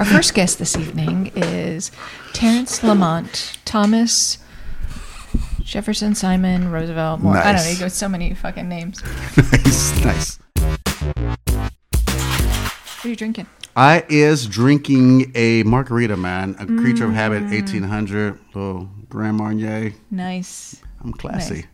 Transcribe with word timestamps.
Our 0.00 0.06
first 0.06 0.32
guest 0.32 0.58
this 0.58 0.76
evening 0.78 1.30
is 1.36 1.90
Terrence 2.32 2.82
Lamont, 2.82 3.58
Thomas 3.66 4.38
Jefferson, 5.62 6.14
Simon, 6.14 6.70
Roosevelt, 6.70 7.20
Moore. 7.20 7.36
I 7.36 7.42
don't 7.44 7.56
know. 7.56 7.58
Nice. 7.58 7.70
He 7.76 7.78
goes 7.78 7.92
so 7.92 8.08
many 8.08 8.32
fucking 8.32 8.66
names. 8.66 9.02
nice, 9.36 10.02
nice. 10.02 10.38
What 11.52 13.04
are 13.04 13.08
you 13.10 13.16
drinking? 13.16 13.46
I 13.76 14.04
is 14.08 14.46
drinking 14.46 15.32
a 15.34 15.64
margarita, 15.64 16.16
man. 16.16 16.56
A 16.58 16.64
creature 16.64 17.04
of 17.04 17.10
Mm. 17.10 17.14
habit, 17.16 17.52
eighteen 17.52 17.82
hundred, 17.82 18.38
little 18.54 18.88
Grand 19.10 19.36
Marnier. 19.36 19.92
Nice. 20.10 20.80
I'm 21.04 21.12
classy. 21.12 21.54
Nice. 21.56 21.64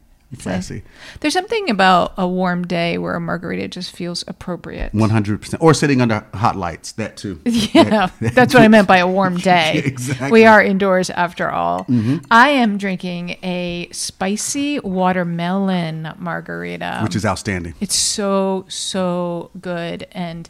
Classy. 0.42 0.82
There's 1.20 1.32
something 1.32 1.70
about 1.70 2.12
a 2.18 2.26
warm 2.26 2.66
day 2.66 2.98
where 2.98 3.14
a 3.14 3.20
margarita 3.20 3.68
just 3.68 3.94
feels 3.94 4.24
appropriate. 4.26 4.92
One 4.92 5.10
hundred 5.10 5.40
percent. 5.40 5.62
Or 5.62 5.72
sitting 5.72 6.00
under 6.00 6.26
hot 6.34 6.56
lights. 6.56 6.92
That 6.92 7.16
too. 7.16 7.40
Yeah, 7.46 8.10
that's 8.20 8.52
what 8.52 8.62
I 8.62 8.68
meant 8.68 8.88
by 8.88 8.98
a 8.98 9.06
warm 9.08 9.36
day. 9.52 9.82
Exactly. 9.84 10.30
We 10.32 10.44
are 10.44 10.62
indoors 10.62 11.10
after 11.10 11.50
all. 11.50 11.84
Mm-hmm. 11.84 12.18
I 12.30 12.48
am 12.50 12.76
drinking 12.76 13.30
a 13.42 13.88
spicy 13.92 14.80
watermelon 14.80 16.12
margarita. 16.18 17.00
Which 17.02 17.16
is 17.16 17.24
outstanding. 17.24 17.74
It's 17.80 17.94
so 17.94 18.64
so 18.68 19.50
good, 19.60 20.06
and 20.12 20.48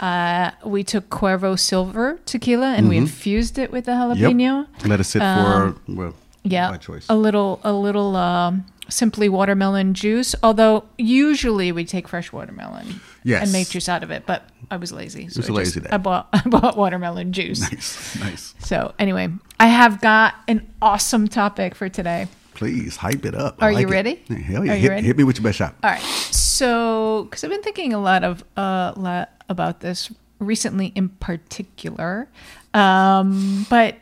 uh, 0.00 0.50
we 0.64 0.84
took 0.84 1.08
Cuervo 1.08 1.58
Silver 1.58 2.18
tequila 2.26 2.74
and 2.74 2.88
we 2.88 2.96
infused 2.98 3.58
it 3.58 3.70
with 3.72 3.86
the 3.86 3.92
jalapeno. 3.92 4.66
Mm-hmm. 4.66 4.80
Yep. 4.80 4.86
Let 4.90 5.00
it 5.00 5.04
sit 5.04 5.20
for 5.20 5.76
well. 5.88 6.08
Um, 6.08 6.14
Yeah, 6.42 6.70
My 6.72 6.76
choice. 6.76 7.06
a 7.08 7.16
little 7.16 7.58
a 7.64 7.72
little 7.72 8.16
um, 8.16 8.66
simply 8.88 9.28
watermelon 9.28 9.94
juice. 9.94 10.34
Although 10.42 10.84
usually 10.98 11.72
we 11.72 11.84
take 11.84 12.06
fresh 12.08 12.32
watermelon 12.32 13.00
Yes. 13.22 13.42
and 13.44 13.52
make 13.52 13.68
juice 13.70 13.88
out 13.88 14.02
of 14.02 14.10
it, 14.10 14.24
but 14.26 14.48
I 14.70 14.76
was 14.76 14.92
lazy, 14.92 15.28
so 15.28 15.38
was 15.38 15.48
I 15.50 15.52
a 15.52 15.56
just- 15.64 15.76
lazy 15.76 15.80
day. 15.80 15.88
I 15.92 15.96
bought 15.98 16.28
I 16.32 16.42
bought 16.48 16.76
watermelon 16.76 17.32
juice. 17.32 17.60
Nice, 17.60 18.18
nice. 18.20 18.54
So 18.58 18.94
anyway, 18.98 19.28
I 19.58 19.66
have 19.68 20.00
got 20.00 20.34
an 20.48 20.66
awesome 20.82 21.28
topic 21.28 21.74
for 21.74 21.88
today. 21.88 22.28
Please 22.54 22.96
hype 22.96 23.24
it 23.24 23.34
up. 23.34 23.56
I 23.60 23.66
Are 23.66 23.70
you 23.72 23.76
like 23.78 23.86
it. 23.86 23.90
ready? 23.90 24.14
Hell 24.42 24.64
yeah! 24.64 24.72
Are 24.72 24.76
you 24.76 24.82
hit, 24.82 24.88
ready? 24.90 25.06
hit 25.06 25.16
me 25.16 25.24
with 25.24 25.36
your 25.38 25.44
best 25.44 25.58
shot. 25.58 25.74
All 25.82 25.90
right. 25.90 26.00
So, 26.00 27.24
because 27.24 27.42
I've 27.42 27.50
been 27.50 27.62
thinking 27.62 27.92
a 27.92 27.98
lot 27.98 28.22
of 28.22 28.44
uh, 28.56 28.92
lot 28.96 29.30
about 29.48 29.80
this 29.80 30.12
recently, 30.38 30.92
in 30.94 31.08
particular, 31.08 32.28
um, 32.72 33.66
but 33.68 33.96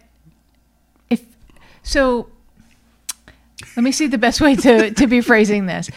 if 1.09 1.23
so, 1.83 2.29
let 3.77 3.83
me 3.83 3.93
see 3.93 4.07
the 4.07 4.19
best 4.19 4.41
way 4.41 4.57
to 4.57 4.91
to 4.91 5.07
be 5.07 5.21
phrasing 5.21 5.67
this. 5.67 5.91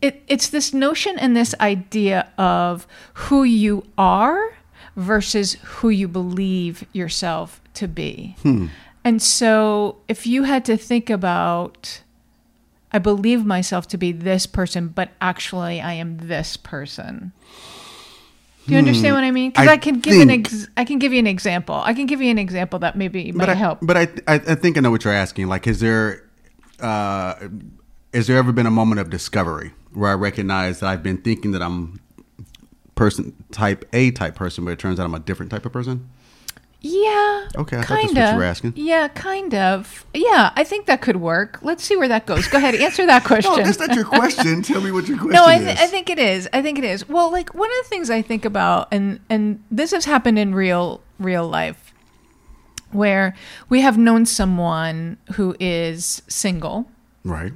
It, 0.00 0.22
it's 0.28 0.50
this 0.50 0.72
notion 0.72 1.18
and 1.18 1.36
this 1.36 1.54
idea 1.60 2.30
of 2.38 2.86
who 3.14 3.42
you 3.42 3.84
are 3.98 4.54
versus 4.94 5.54
who 5.64 5.88
you 5.88 6.06
believe 6.06 6.86
yourself 6.92 7.60
to 7.74 7.88
be. 7.88 8.36
Hmm. 8.42 8.66
And 9.02 9.20
so, 9.20 9.96
if 10.06 10.26
you 10.26 10.44
had 10.44 10.64
to 10.66 10.76
think 10.76 11.10
about 11.10 12.02
I 12.92 12.98
believe 12.98 13.44
myself 13.44 13.86
to 13.88 13.98
be 13.98 14.12
this 14.12 14.46
person, 14.46 14.88
but 14.88 15.10
actually 15.20 15.80
I 15.80 15.92
am 15.94 16.18
this 16.18 16.56
person. 16.56 17.32
Do 18.70 18.74
you 18.74 18.78
understand 18.78 19.14
what 19.16 19.24
I 19.24 19.30
mean? 19.32 19.50
Because 19.50 19.64
Hmm. 19.64 19.68
I 19.68 19.72
I, 19.72 19.76
can 19.78 19.98
give 19.98 20.20
an 20.20 20.30
ex- 20.30 20.68
I 20.76 20.84
can 20.84 20.98
give 21.00 21.12
you 21.12 21.18
an 21.18 21.26
example. 21.26 21.74
I 21.84 21.92
can 21.92 22.06
give 22.06 22.20
you 22.22 22.30
an 22.30 22.38
example 22.38 22.78
that 22.78 22.96
maybe 22.96 23.32
might 23.32 23.46
but 23.46 23.48
I, 23.50 23.54
help. 23.54 23.78
But 23.82 23.96
I, 23.96 24.02
I, 24.28 24.34
I 24.34 24.54
think 24.54 24.78
I 24.78 24.80
know 24.80 24.90
what 24.92 25.04
you're 25.04 25.12
asking. 25.12 25.48
Like, 25.48 25.66
is 25.66 25.80
there, 25.80 26.24
uh, 26.78 27.34
is 28.12 28.28
there 28.28 28.36
ever 28.38 28.52
been 28.52 28.66
a 28.66 28.70
moment 28.70 29.00
of 29.00 29.10
discovery 29.10 29.72
where 29.92 30.10
I 30.10 30.14
recognize 30.14 30.80
that 30.80 30.86
I've 30.86 31.02
been 31.02 31.18
thinking 31.18 31.50
that 31.52 31.62
I'm 31.62 32.00
person 32.94 33.34
type 33.50 33.84
A 33.92 34.12
type 34.12 34.36
person, 34.36 34.64
but 34.64 34.70
it 34.70 34.78
turns 34.78 35.00
out 35.00 35.04
I'm 35.04 35.14
a 35.14 35.18
different 35.20 35.50
type 35.50 35.66
of 35.66 35.72
person? 35.72 36.08
Yeah. 36.82 37.48
Okay, 37.56 37.76
I 37.76 37.80
thought 37.82 37.88
kind 37.88 38.08
that's 38.08 38.14
what 38.14 38.22
you 38.22 38.30
of. 38.30 38.36
were 38.36 38.44
asking. 38.44 38.72
Yeah, 38.76 39.08
kind 39.08 39.54
of. 39.54 40.06
Yeah, 40.14 40.52
I 40.56 40.64
think 40.64 40.86
that 40.86 41.02
could 41.02 41.16
work. 41.16 41.58
Let's 41.62 41.84
see 41.84 41.96
where 41.96 42.08
that 42.08 42.26
goes. 42.26 42.48
Go 42.48 42.58
ahead, 42.58 42.74
answer 42.74 43.06
that 43.06 43.24
question. 43.24 43.52
No, 43.52 43.62
that's 43.62 43.78
not 43.78 43.94
your 43.94 44.04
question. 44.04 44.62
Tell 44.62 44.80
me 44.80 44.90
what 44.90 45.06
your 45.06 45.18
question 45.18 45.34
is. 45.34 45.40
No, 45.40 45.44
I, 45.44 45.56
is. 45.56 45.64
th- 45.64 45.78
I 45.78 45.86
think 45.86 46.08
it 46.08 46.18
is. 46.18 46.48
I 46.52 46.62
think 46.62 46.78
it 46.78 46.84
is. 46.84 47.08
Well, 47.08 47.30
like 47.30 47.54
one 47.54 47.68
of 47.70 47.76
the 47.84 47.88
things 47.88 48.08
I 48.08 48.22
think 48.22 48.44
about, 48.44 48.88
and 48.92 49.20
and 49.28 49.62
this 49.70 49.90
has 49.90 50.06
happened 50.06 50.38
in 50.38 50.54
real 50.54 51.02
real 51.18 51.46
life, 51.46 51.92
where 52.92 53.34
we 53.68 53.82
have 53.82 53.98
known 53.98 54.24
someone 54.24 55.18
who 55.34 55.54
is 55.60 56.22
single, 56.28 56.90
right. 57.24 57.52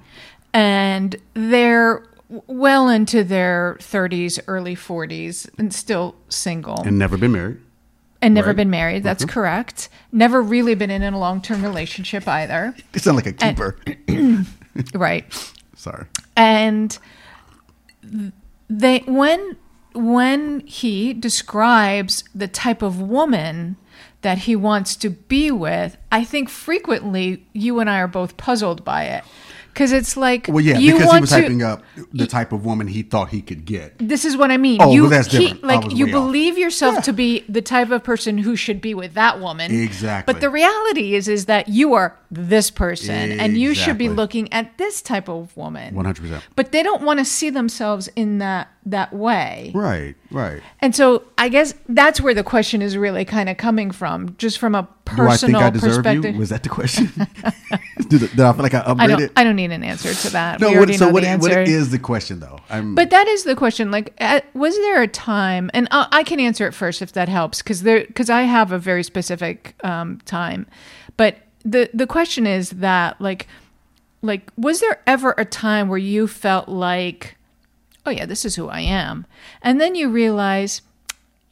and 0.52 1.16
they're 1.32 2.04
well 2.28 2.88
into 2.88 3.22
their 3.22 3.76
30s, 3.80 4.40
early 4.48 4.74
40s, 4.74 5.48
and 5.58 5.72
still 5.72 6.16
single 6.28 6.82
And 6.82 6.98
never 6.98 7.16
been 7.16 7.32
married. 7.32 7.58
And 8.24 8.34
never 8.34 8.48
right. 8.48 8.56
been 8.56 8.70
married. 8.70 9.02
That's 9.02 9.24
mm-hmm. 9.24 9.32
correct. 9.32 9.88
Never 10.10 10.40
really 10.40 10.74
been 10.74 10.90
in 10.90 11.02
a 11.02 11.18
long 11.18 11.42
term 11.42 11.62
relationship 11.62 12.26
either. 12.26 12.74
You 12.92 13.00
sound 13.00 13.16
like 13.16 13.26
a 13.26 13.32
keeper. 13.32 13.76
Right. 14.92 15.32
Sorry. 15.76 16.06
and 16.36 16.98
they 18.68 18.98
when 19.06 19.56
when 19.92 20.60
he 20.66 21.12
describes 21.12 22.24
the 22.34 22.48
type 22.48 22.82
of 22.82 23.00
woman 23.00 23.76
that 24.22 24.38
he 24.38 24.56
wants 24.56 24.96
to 24.96 25.10
be 25.10 25.52
with 25.52 25.96
i 26.10 26.24
think 26.24 26.48
frequently 26.48 27.46
you 27.52 27.78
and 27.78 27.88
i 27.88 27.98
are 28.00 28.08
both 28.08 28.36
puzzled 28.36 28.84
by 28.84 29.04
it 29.04 29.22
because 29.74 29.90
it's 29.92 30.16
like 30.16 30.46
Well, 30.48 30.64
yeah, 30.64 30.78
you 30.78 30.92
because 30.94 31.12
he 31.12 31.20
was 31.20 31.30
to 31.30 31.36
hyping 31.36 31.62
up 31.62 31.82
the 32.12 32.26
type 32.26 32.52
of 32.52 32.64
woman 32.64 32.86
he 32.86 33.02
thought 33.02 33.30
he 33.30 33.42
could 33.42 33.64
get. 33.64 33.94
this 33.98 34.24
is 34.24 34.36
what 34.36 34.50
I 34.52 34.56
mean. 34.56 34.80
Oh, 34.80 34.92
you 34.92 35.02
well, 35.02 35.10
that's 35.10 35.28
different. 35.28 35.64
I 35.64 35.66
like 35.66 35.92
you 35.92 36.06
way 36.06 36.12
off. 36.12 36.14
believe 36.26 36.56
yourself 36.56 36.94
Yeah. 36.96 37.00
to 37.02 37.12
be 37.12 37.44
the 37.48 37.60
type 37.60 37.90
of 37.90 38.04
person 38.04 38.38
who 38.38 38.54
should 38.56 38.80
be 38.80 38.94
with 38.94 39.14
that 39.14 39.40
woman. 39.40 39.74
Exactly. 39.74 40.32
But 40.32 40.40
the 40.40 40.48
reality 40.48 41.14
is 41.14 41.26
is 41.28 41.46
that 41.46 41.68
you 41.68 41.94
are 41.94 42.16
this 42.30 42.70
person 42.70 43.32
and 43.40 43.58
you 43.58 43.74
should 43.74 43.98
be 43.98 44.08
looking 44.08 44.52
at 44.52 44.78
this 44.78 45.02
type 45.02 45.28
of 45.28 45.56
woman. 45.56 45.94
100%. 45.94 46.40
But 46.56 46.72
they 46.72 46.82
don't 46.82 47.02
want 47.02 47.18
to 47.18 47.24
see 47.24 47.50
themselves 47.50 48.08
in 48.16 48.38
that 48.38 48.68
that 48.86 49.12
way. 49.12 49.72
Right, 49.74 50.14
right. 50.30 50.62
And 50.80 50.94
so 50.94 51.24
I 51.38 51.48
guess 51.48 51.74
that's 51.88 52.20
where 52.20 52.34
the 52.34 52.44
question 52.44 52.82
is 52.82 52.96
really 52.96 53.24
kind 53.24 53.48
of 53.48 53.56
coming 53.56 53.90
from, 53.90 54.34
just 54.36 54.58
from 54.58 54.74
a 54.74 54.82
Do 54.82 54.88
I 54.88 55.14
think 55.14 55.16
personal 55.16 55.60
I 55.60 55.70
deserve 55.70 55.96
perspective. 55.96 56.34
you? 56.34 56.40
Was 56.40 56.50
that 56.50 56.62
the 56.62 56.68
question? 56.68 57.06
did, 58.08 58.20
did 58.20 58.40
I 58.40 58.52
feel 58.52 58.62
like 58.62 58.74
I 58.74 58.82
upgraded? 58.82 59.00
I 59.00 59.06
don't 59.06 59.32
I 59.36 59.44
don't 59.44 59.56
need 59.56 59.72
an 59.72 59.82
answer 59.82 60.12
to 60.12 60.30
that. 60.32 60.60
no, 60.60 60.72
what, 60.72 60.94
so 60.94 61.08
what, 61.08 61.24
what 61.40 61.52
is 61.52 61.90
the 61.90 61.98
question 61.98 62.40
though? 62.40 62.58
I'm, 62.68 62.94
But 62.94 63.10
that 63.10 63.26
is 63.26 63.44
the 63.44 63.56
question. 63.56 63.90
Like, 63.90 64.14
at, 64.18 64.44
was 64.54 64.76
there 64.76 65.02
a 65.02 65.08
time? 65.08 65.70
And 65.72 65.88
I, 65.90 66.08
I 66.12 66.22
can 66.22 66.40
answer 66.40 66.66
it 66.66 66.72
first 66.72 67.00
if 67.00 67.12
that 67.12 67.28
helps, 67.28 67.62
because 67.62 67.82
there, 67.82 68.04
because 68.06 68.28
I 68.30 68.42
have 68.42 68.72
a 68.72 68.78
very 68.78 69.02
specific 69.02 69.74
um, 69.82 70.20
time. 70.24 70.66
But 71.16 71.38
the 71.64 71.88
the 71.94 72.06
question 72.06 72.46
is 72.46 72.70
that, 72.70 73.20
like, 73.20 73.46
like, 74.22 74.50
was 74.56 74.80
there 74.80 75.00
ever 75.06 75.34
a 75.38 75.44
time 75.44 75.88
where 75.88 75.98
you 75.98 76.26
felt 76.26 76.68
like, 76.68 77.36
oh 78.06 78.10
yeah, 78.10 78.26
this 78.26 78.44
is 78.44 78.56
who 78.56 78.68
I 78.68 78.80
am, 78.80 79.26
and 79.62 79.80
then 79.80 79.94
you 79.94 80.08
realize, 80.08 80.82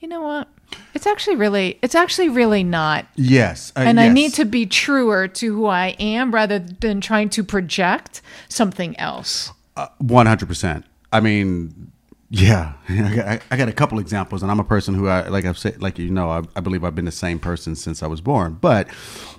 you 0.01 0.09
know 0.09 0.23
what? 0.23 0.49
It's 0.95 1.07
actually 1.07 1.37
really, 1.37 1.79
it's 1.83 1.95
actually 1.95 2.29
really 2.29 2.65
not. 2.65 3.07
yes, 3.15 3.73
uh, 3.77 3.81
And 3.81 4.01
I 4.01 4.09
need 4.09 4.33
to 4.35 4.45
be 4.45 4.65
truer 4.67 5.29
to 5.29 5.55
who 5.55 5.67
I 5.67 5.89
am 5.99 6.33
rather 6.33 6.59
than 6.59 7.01
trying 7.01 7.29
to 7.31 7.45
project 7.45 8.23
something 8.49 8.99
else. 8.99 9.53
One 9.99 10.27
hundred 10.27 10.49
percent. 10.49 10.85
I 11.13 11.21
mean, 11.21 11.93
yeah, 12.31 12.73
I 12.89 13.15
got, 13.15 13.43
I 13.51 13.57
got 13.59 13.69
a 13.69 13.73
couple 13.73 13.99
examples, 13.99 14.43
and 14.43 14.51
I'm 14.51 14.61
a 14.61 14.65
person 14.65 14.95
who, 14.95 15.09
I 15.09 15.29
like 15.29 15.45
I've 15.45 15.59
said, 15.59 15.83
like 15.83 15.99
you 15.99 16.11
know, 16.11 16.31
I, 16.31 16.43
I 16.57 16.61
believe 16.61 16.85
I've 16.85 16.95
been 16.95 17.05
the 17.05 17.13
same 17.13 17.39
person 17.39 17.77
since 17.77 18.03
I 18.03 18.07
was 18.07 18.23
born. 18.23 18.59
But 18.61 18.89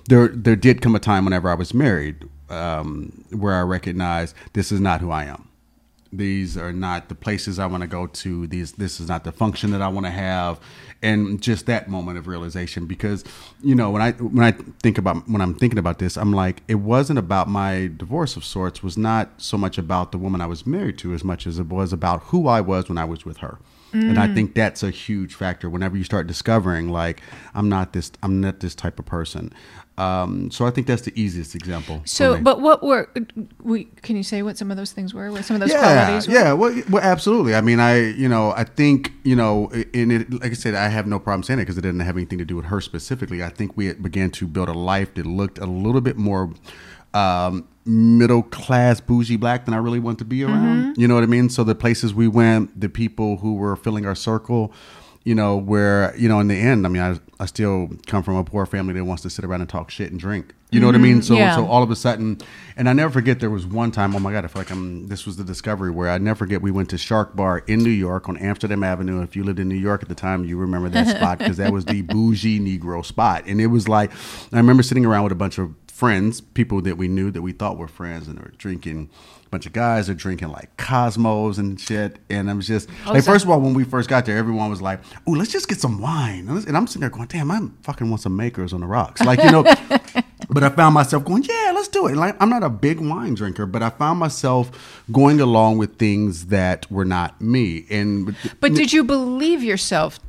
there, 0.08 0.28
there 0.28 0.56
did 0.56 0.80
come 0.80 0.94
a 0.94 1.00
time 1.00 1.24
whenever 1.24 1.48
I 1.48 1.54
was 1.54 1.74
married 1.74 2.28
um, 2.50 3.24
where 3.30 3.54
I 3.54 3.62
recognized 3.62 4.36
this 4.52 4.70
is 4.70 4.80
not 4.80 5.00
who 5.00 5.10
I 5.10 5.24
am. 5.24 5.48
These 6.16 6.56
are 6.56 6.72
not 6.72 7.08
the 7.08 7.14
places 7.14 7.58
I 7.58 7.66
want 7.66 7.82
to 7.82 7.86
go 7.86 8.06
to. 8.06 8.46
These, 8.46 8.72
this 8.72 9.00
is 9.00 9.08
not 9.08 9.24
the 9.24 9.32
function 9.32 9.70
that 9.72 9.82
I 9.82 9.88
want 9.88 10.06
to 10.06 10.10
have, 10.12 10.60
and 11.02 11.42
just 11.42 11.66
that 11.66 11.88
moment 11.88 12.18
of 12.18 12.26
realization. 12.26 12.86
Because 12.86 13.24
you 13.62 13.74
know, 13.74 13.90
when 13.90 14.02
I 14.02 14.12
when 14.12 14.44
I 14.44 14.52
think 14.82 14.98
about 14.98 15.28
when 15.28 15.40
I'm 15.40 15.54
thinking 15.54 15.78
about 15.78 15.98
this, 15.98 16.16
I'm 16.16 16.32
like, 16.32 16.62
it 16.68 16.76
wasn't 16.76 17.18
about 17.18 17.48
my 17.48 17.90
divorce 17.96 18.36
of 18.36 18.44
sorts. 18.44 18.82
Was 18.82 18.96
not 18.96 19.30
so 19.38 19.58
much 19.58 19.78
about 19.78 20.12
the 20.12 20.18
woman 20.18 20.40
I 20.40 20.46
was 20.46 20.66
married 20.66 20.98
to 20.98 21.14
as 21.14 21.24
much 21.24 21.46
as 21.46 21.58
it 21.58 21.66
was 21.66 21.92
about 21.92 22.22
who 22.24 22.46
I 22.46 22.60
was 22.60 22.88
when 22.88 22.98
I 22.98 23.04
was 23.04 23.24
with 23.24 23.38
her. 23.38 23.58
And 23.94 24.18
I 24.18 24.32
think 24.34 24.54
that's 24.54 24.82
a 24.82 24.90
huge 24.90 25.34
factor. 25.34 25.70
Whenever 25.70 25.96
you 25.96 26.04
start 26.04 26.26
discovering, 26.26 26.88
like, 26.88 27.22
I'm 27.54 27.68
not 27.68 27.92
this, 27.92 28.10
I'm 28.22 28.40
not 28.40 28.60
this 28.60 28.74
type 28.74 28.98
of 28.98 29.06
person. 29.06 29.52
Um, 29.96 30.50
so 30.50 30.66
I 30.66 30.70
think 30.70 30.88
that's 30.88 31.02
the 31.02 31.12
easiest 31.20 31.54
example. 31.54 32.02
So, 32.04 32.40
but 32.40 32.60
what 32.60 32.82
were 32.82 33.08
we? 33.62 33.84
Can 34.02 34.16
you 34.16 34.24
say 34.24 34.42
what 34.42 34.58
some 34.58 34.72
of 34.72 34.76
those 34.76 34.90
things 34.90 35.14
were? 35.14 35.30
What 35.30 35.44
some 35.44 35.54
of 35.54 35.60
those 35.60 35.70
yeah, 35.70 36.06
qualities? 36.06 36.26
Were? 36.26 36.34
Yeah, 36.34 36.52
well, 36.52 36.82
well, 36.90 37.02
absolutely. 37.02 37.54
I 37.54 37.60
mean, 37.60 37.78
I, 37.78 38.10
you 38.10 38.28
know, 38.28 38.52
I 38.56 38.64
think, 38.64 39.12
you 39.22 39.36
know, 39.36 39.70
in 39.92 40.10
it, 40.10 40.32
like 40.42 40.50
I 40.50 40.54
said, 40.54 40.74
I 40.74 40.88
have 40.88 41.06
no 41.06 41.20
problem 41.20 41.44
saying 41.44 41.60
it 41.60 41.62
because 41.62 41.78
it 41.78 41.82
didn't 41.82 42.00
have 42.00 42.16
anything 42.16 42.38
to 42.38 42.44
do 42.44 42.56
with 42.56 42.66
her 42.66 42.80
specifically. 42.80 43.44
I 43.44 43.50
think 43.50 43.76
we 43.76 43.92
began 43.92 44.30
to 44.32 44.48
build 44.48 44.68
a 44.68 44.72
life 44.72 45.14
that 45.14 45.26
looked 45.26 45.58
a 45.58 45.66
little 45.66 46.00
bit 46.00 46.16
more 46.16 46.52
um, 47.12 47.68
middle 47.86 48.42
class, 48.42 49.00
bougie 49.00 49.36
black 49.36 49.64
than 49.64 49.74
I 49.74 49.78
really 49.78 50.00
want 50.00 50.18
to 50.18 50.24
be 50.24 50.40
mm-hmm. 50.40 50.52
around. 50.52 50.96
You 50.96 51.08
know 51.08 51.14
what 51.14 51.24
I 51.24 51.26
mean? 51.26 51.48
So 51.48 51.64
the 51.64 51.74
places 51.74 52.14
we 52.14 52.28
went, 52.28 52.78
the 52.78 52.88
people 52.88 53.38
who 53.38 53.54
were 53.54 53.76
filling 53.76 54.06
our 54.06 54.14
circle, 54.14 54.72
you 55.24 55.34
know, 55.34 55.56
where 55.56 56.14
you 56.16 56.28
know, 56.28 56.40
in 56.40 56.48
the 56.48 56.56
end, 56.56 56.86
I 56.86 56.88
mean, 56.88 57.02
I 57.02 57.18
I 57.42 57.46
still 57.46 57.90
come 58.06 58.22
from 58.22 58.36
a 58.36 58.44
poor 58.44 58.66
family 58.66 58.94
that 58.94 59.04
wants 59.04 59.22
to 59.22 59.30
sit 59.30 59.44
around 59.44 59.60
and 59.60 59.70
talk 59.70 59.90
shit 59.90 60.10
and 60.10 60.20
drink. 60.20 60.54
You 60.74 60.80
know 60.80 60.86
what 60.86 60.96
I 60.96 60.98
mean? 60.98 61.18
Mm-hmm. 61.18 61.22
So 61.22 61.34
yeah. 61.34 61.54
so 61.54 61.66
all 61.66 61.84
of 61.84 61.90
a 61.92 61.96
sudden, 61.96 62.38
and 62.76 62.88
I 62.88 62.92
never 62.94 63.12
forget 63.12 63.38
there 63.38 63.48
was 63.48 63.64
one 63.64 63.92
time. 63.92 64.14
Oh 64.16 64.18
my 64.18 64.32
god, 64.32 64.44
I 64.44 64.48
feel 64.48 64.60
like 64.60 64.72
I'm. 64.72 65.06
This 65.06 65.24
was 65.24 65.36
the 65.36 65.44
discovery 65.44 65.92
where 65.92 66.10
I 66.10 66.18
never 66.18 66.36
forget. 66.36 66.62
We 66.62 66.72
went 66.72 66.90
to 66.90 66.98
Shark 66.98 67.36
Bar 67.36 67.58
in 67.68 67.78
New 67.78 67.90
York 67.90 68.28
on 68.28 68.36
Amsterdam 68.38 68.82
Avenue. 68.82 69.22
If 69.22 69.36
you 69.36 69.44
lived 69.44 69.60
in 69.60 69.68
New 69.68 69.76
York 69.76 70.02
at 70.02 70.08
the 70.08 70.16
time, 70.16 70.44
you 70.44 70.56
remember 70.58 70.88
that 70.88 71.16
spot 71.16 71.38
because 71.38 71.58
that 71.58 71.72
was 71.72 71.84
the 71.84 72.02
bougie 72.02 72.58
Negro 72.58 73.04
spot, 73.06 73.44
and 73.46 73.60
it 73.60 73.68
was 73.68 73.88
like 73.88 74.10
I 74.52 74.56
remember 74.56 74.82
sitting 74.82 75.06
around 75.06 75.22
with 75.22 75.32
a 75.32 75.36
bunch 75.36 75.58
of 75.58 75.72
friends, 75.94 76.40
people 76.40 76.82
that 76.82 76.98
we 76.98 77.06
knew 77.06 77.30
that 77.30 77.40
we 77.40 77.52
thought 77.52 77.78
were 77.78 77.86
friends, 77.86 78.26
and 78.26 78.36
they 78.36 78.42
were 78.42 78.52
drinking. 78.58 79.08
A 79.46 79.48
bunch 79.48 79.64
of 79.66 79.72
guys 79.72 80.10
are 80.10 80.14
drinking 80.14 80.48
like 80.48 80.76
Cosmos 80.76 81.58
and 81.58 81.80
shit, 81.80 82.18
and 82.28 82.50
I'm 82.50 82.60
just 82.60 82.88
oh, 83.06 83.12
like, 83.12 83.22
so- 83.22 83.30
first 83.32 83.44
of 83.44 83.50
all, 83.50 83.60
when 83.60 83.74
we 83.74 83.84
first 83.84 84.08
got 84.08 84.26
there, 84.26 84.36
everyone 84.36 84.68
was 84.70 84.82
like, 84.82 85.00
"Oh, 85.26 85.30
let's 85.30 85.52
just 85.52 85.68
get 85.68 85.80
some 85.80 86.00
wine," 86.00 86.48
and 86.48 86.76
I'm 86.76 86.86
sitting 86.88 87.00
there 87.00 87.10
going, 87.10 87.28
"Damn, 87.28 87.50
I 87.50 87.60
fucking 87.82 88.10
want 88.10 88.22
some 88.22 88.36
Maker's 88.36 88.72
on 88.72 88.80
the 88.80 88.86
rocks," 88.86 89.20
like 89.20 89.42
you 89.42 89.50
know. 89.50 89.64
But 90.50 90.62
I 90.62 90.68
found 90.68 90.94
myself 90.94 91.24
going, 91.24 91.42
yeah, 91.44 91.72
let's 91.74 91.88
do 91.88 92.06
it. 92.06 92.16
Like 92.16 92.36
I'm 92.40 92.50
not 92.50 92.62
a 92.62 92.68
big 92.68 93.00
wine 93.00 93.34
drinker, 93.34 93.64
but 93.64 93.82
I 93.82 93.90
found 93.90 94.18
myself 94.18 95.02
going 95.10 95.40
along 95.40 95.78
with 95.78 95.96
things 95.96 96.46
that 96.46 96.90
were 96.90 97.04
not 97.04 97.40
me. 97.40 97.86
And 97.90 98.36
But 98.60 98.74
did 98.74 98.92
you 98.92 99.04
believe 99.04 99.62
yourself 99.62 100.20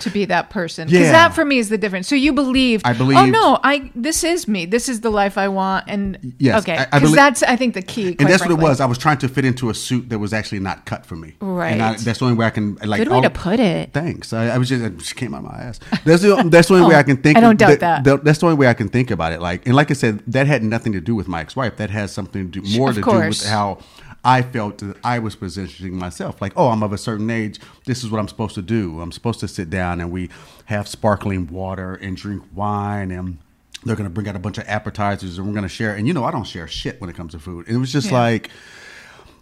to 0.00 0.10
be 0.10 0.24
that 0.26 0.50
person? 0.50 0.86
Because 0.88 1.06
Yeah. 1.06 1.12
that 1.12 1.34
for 1.34 1.44
me 1.44 1.58
is 1.58 1.68
the 1.68 1.78
difference. 1.78 2.08
So 2.08 2.14
you 2.14 2.32
believed. 2.32 2.86
I 2.86 2.92
believe. 2.92 3.18
Oh 3.18 3.26
no, 3.26 3.58
I 3.62 3.90
this 3.94 4.24
is 4.24 4.46
me. 4.48 4.66
This 4.66 4.88
is 4.88 5.00
the 5.00 5.10
life 5.10 5.38
I 5.38 5.48
want. 5.48 5.84
And 5.88 6.34
Yes, 6.38 6.62
okay, 6.62 6.86
because 6.92 7.12
that's 7.12 7.42
I 7.42 7.56
think 7.56 7.74
the 7.74 7.82
key. 7.82 8.16
and 8.18 8.28
that's 8.28 8.42
what 8.42 8.50
it 8.50 8.58
was. 8.58 8.80
I 8.80 8.86
was 8.86 8.98
trying 8.98 9.18
to 9.18 9.28
fit 9.28 9.44
into 9.44 9.70
a 9.70 9.74
suit 9.74 10.08
that 10.10 10.18
was 10.18 10.32
actually 10.32 10.60
not 10.60 10.86
cut 10.86 11.06
for 11.06 11.16
me. 11.16 11.34
Right. 11.40 11.72
And 11.72 11.82
I, 11.82 11.94
that's 11.96 12.18
the 12.18 12.24
only 12.24 12.36
way 12.36 12.46
I 12.46 12.50
can 12.50 12.76
like. 12.84 12.98
Good 13.00 13.08
way 13.08 13.16
all- 13.16 13.22
to 13.22 13.30
put 13.30 13.60
it. 13.60 13.92
Thanks. 13.92 14.32
I, 14.32 14.48
I 14.48 14.58
was 14.58 14.68
just 14.68 14.82
it 14.82 14.96
just 14.98 15.16
came 15.16 15.34
out 15.34 15.44
of 15.44 15.50
my 15.50 15.58
ass. 15.58 15.80
That's 16.04 16.22
the 16.22 16.42
that's 16.50 16.68
the 16.68 16.74
only 16.74 16.86
oh, 16.86 16.88
way 16.88 16.96
I 16.96 17.02
can 17.02 17.16
think. 17.16 17.36
Oh, 17.36 17.40
I 17.40 17.42
don't 17.42 17.58
doubt 17.58 17.80
that. 17.80 18.04
That's 18.24 18.38
the 18.38 18.46
only 18.46 18.58
way 18.58 18.66
I 18.68 18.74
can 18.74 18.88
think 18.88 19.10
about 19.10 19.32
it. 19.32 19.40
Like 19.40 19.66
and 19.66 19.74
like 19.74 19.90
I 19.90 19.94
said, 19.94 20.22
that 20.26 20.46
had 20.46 20.62
nothing 20.62 20.92
to 20.92 21.00
do 21.00 21.14
with 21.14 21.28
my 21.28 21.40
ex-wife. 21.40 21.76
That 21.76 21.90
has 21.90 22.12
something 22.12 22.50
to 22.50 22.60
do 22.60 22.78
more 22.78 22.90
Of 22.90 22.96
to 22.96 23.02
course. 23.02 23.40
do 23.40 23.44
with 23.44 23.50
how 23.50 23.78
I 24.24 24.42
felt 24.42 24.78
that 24.78 24.96
I 25.02 25.18
was 25.18 25.34
positioning 25.34 25.96
myself. 25.98 26.40
Like, 26.42 26.52
oh, 26.56 26.68
I'm 26.68 26.82
of 26.82 26.92
a 26.92 26.98
certain 26.98 27.30
age. 27.30 27.58
This 27.86 28.04
is 28.04 28.10
what 28.10 28.18
I'm 28.18 28.28
supposed 28.28 28.54
to 28.56 28.62
do. 28.62 29.00
I'm 29.00 29.12
supposed 29.12 29.40
to 29.40 29.48
sit 29.48 29.70
down 29.70 30.00
and 30.00 30.10
we 30.10 30.28
have 30.66 30.86
sparkling 30.88 31.46
water 31.46 31.94
and 31.94 32.16
drink 32.16 32.42
wine 32.54 33.10
and. 33.10 33.38
They're 33.82 33.96
gonna 33.96 34.10
bring 34.10 34.28
out 34.28 34.36
a 34.36 34.38
bunch 34.38 34.58
of 34.58 34.68
appetizers 34.68 35.38
and 35.38 35.48
we're 35.48 35.54
gonna 35.54 35.66
share. 35.66 35.94
And 35.94 36.06
you 36.06 36.12
know, 36.12 36.22
I 36.22 36.30
don't 36.30 36.44
share 36.44 36.68
shit 36.68 37.00
when 37.00 37.08
it 37.08 37.16
comes 37.16 37.32
to 37.32 37.38
food. 37.38 37.66
And 37.66 37.76
it 37.76 37.78
was 37.80 37.90
just 37.90 38.10
Yeah. 38.10 38.20
like, 38.20 38.50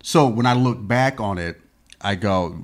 so 0.01 0.29
when 0.29 0.47
I 0.47 0.53
look 0.53 0.87
back 0.87 1.19
on 1.21 1.39
it, 1.39 1.61
I 2.01 2.15
go, 2.15 2.57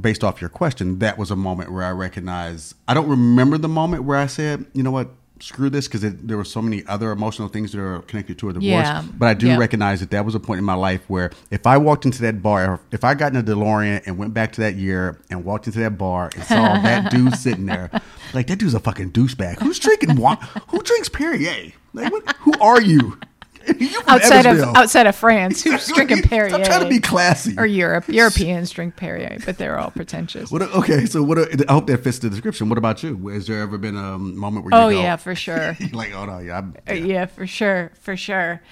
based 0.00 0.22
off 0.22 0.40
your 0.40 0.50
question, 0.50 1.00
that 1.00 1.18
was 1.18 1.32
a 1.32 1.36
moment 1.36 1.72
where 1.72 1.82
I 1.82 1.90
recognize. 1.90 2.76
I 2.86 2.94
don't 2.94 3.08
remember 3.08 3.58
the 3.58 3.66
moment 3.68 4.04
where 4.04 4.16
I 4.16 4.26
said, 4.26 4.66
you 4.72 4.84
know 4.84 4.92
what, 4.92 5.10
screw 5.40 5.70
this, 5.70 5.88
because 5.88 6.02
there 6.02 6.36
were 6.36 6.44
so 6.44 6.62
many 6.62 6.84
other 6.86 7.10
emotional 7.10 7.48
things 7.48 7.72
that 7.72 7.80
are 7.80 8.00
connected 8.02 8.38
to 8.38 8.50
a 8.50 8.52
divorce. 8.52 8.64
Yeah. 8.64 9.04
But 9.16 9.26
I 9.26 9.34
do 9.34 9.58
recognize 9.58 10.00
that 10.00 10.10
that 10.10 10.24
was 10.24 10.34
a 10.34 10.40
point 10.40 10.58
in 10.58 10.64
my 10.64 10.74
life 10.74 11.02
where 11.08 11.30
if 11.50 11.66
I 11.66 11.76
walked 11.76 12.04
into 12.04 12.22
that 12.22 12.42
bar, 12.42 12.80
if 12.92 13.04
I 13.04 13.14
got 13.14 13.32
in 13.32 13.38
a 13.38 13.42
DeLorean 13.42 14.02
and 14.06 14.18
went 14.18 14.34
back 14.34 14.52
to 14.52 14.60
that 14.62 14.76
year 14.76 15.18
and 15.30 15.44
walked 15.44 15.66
into 15.66 15.78
that 15.80 15.98
bar 15.98 16.30
and 16.34 16.44
saw 16.44 16.54
that 16.82 17.10
dude 17.10 17.34
sitting 17.34 17.66
there, 17.66 17.90
like 18.34 18.46
that 18.48 18.58
dude's 18.58 18.74
a 18.74 18.80
fucking 18.80 19.12
douchebag. 19.12 19.60
Who's 19.60 19.78
drinking 19.78 20.16
wine? 20.16 20.38
Who 20.68 20.82
drinks 20.82 21.08
Perrier? 21.08 21.72
Like, 21.92 22.12
what, 22.12 22.36
who 22.40 22.52
are 22.60 22.80
you? 22.80 23.18
Outside 24.06 24.46
of 24.46 24.60
outside 24.76 25.06
of 25.06 25.16
France, 25.16 25.62
who's 25.64 25.86
drinking 25.94 26.22
Perrier? 26.22 26.54
I'm 26.54 26.64
trying 26.64 26.82
to 26.82 26.88
be 26.88 27.00
classy. 27.00 27.54
or 27.58 27.66
Europe. 27.66 28.04
Europeans 28.08 28.70
drink 28.70 28.96
Perrier, 28.96 29.38
but 29.44 29.58
they're 29.58 29.78
all 29.78 29.90
pretentious. 29.90 30.50
What, 30.50 30.62
okay, 30.62 31.04
so 31.06 31.22
what? 31.22 31.38
I 31.68 31.72
hope 31.72 31.86
that 31.88 32.04
fits 32.04 32.18
the 32.20 32.30
description. 32.30 32.68
What 32.68 32.78
about 32.78 33.02
you? 33.02 33.28
Has 33.28 33.46
there 33.46 33.60
ever 33.60 33.78
been 33.78 33.96
a 33.96 34.18
moment 34.18 34.64
where 34.64 34.74
you 34.74 34.86
Oh 34.86 34.90
go, 34.90 35.00
yeah, 35.00 35.16
for 35.16 35.34
sure. 35.34 35.76
like, 35.92 36.12
oh 36.14 36.24
no, 36.26 36.38
yeah, 36.38 36.62
Uh, 36.88 36.92
yeah, 36.94 37.26
for 37.26 37.46
sure, 37.46 37.90
for 38.00 38.16
sure. 38.16 38.62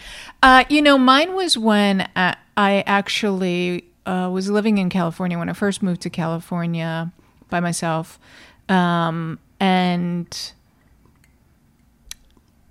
Uh, 0.42 0.64
you 0.68 0.80
know, 0.80 0.96
mine 0.98 1.34
was 1.34 1.58
when 1.58 2.02
uh, 2.14 2.34
I 2.56 2.84
actually 2.86 3.86
uh, 4.06 4.30
was 4.32 4.48
living 4.50 4.78
in 4.78 4.90
California 4.90 5.38
when 5.38 5.48
I 5.48 5.54
first 5.54 5.82
moved 5.82 6.02
to 6.02 6.10
California 6.10 7.10
by 7.50 7.58
myself, 7.60 8.18
um, 8.68 9.38
and 9.58 10.52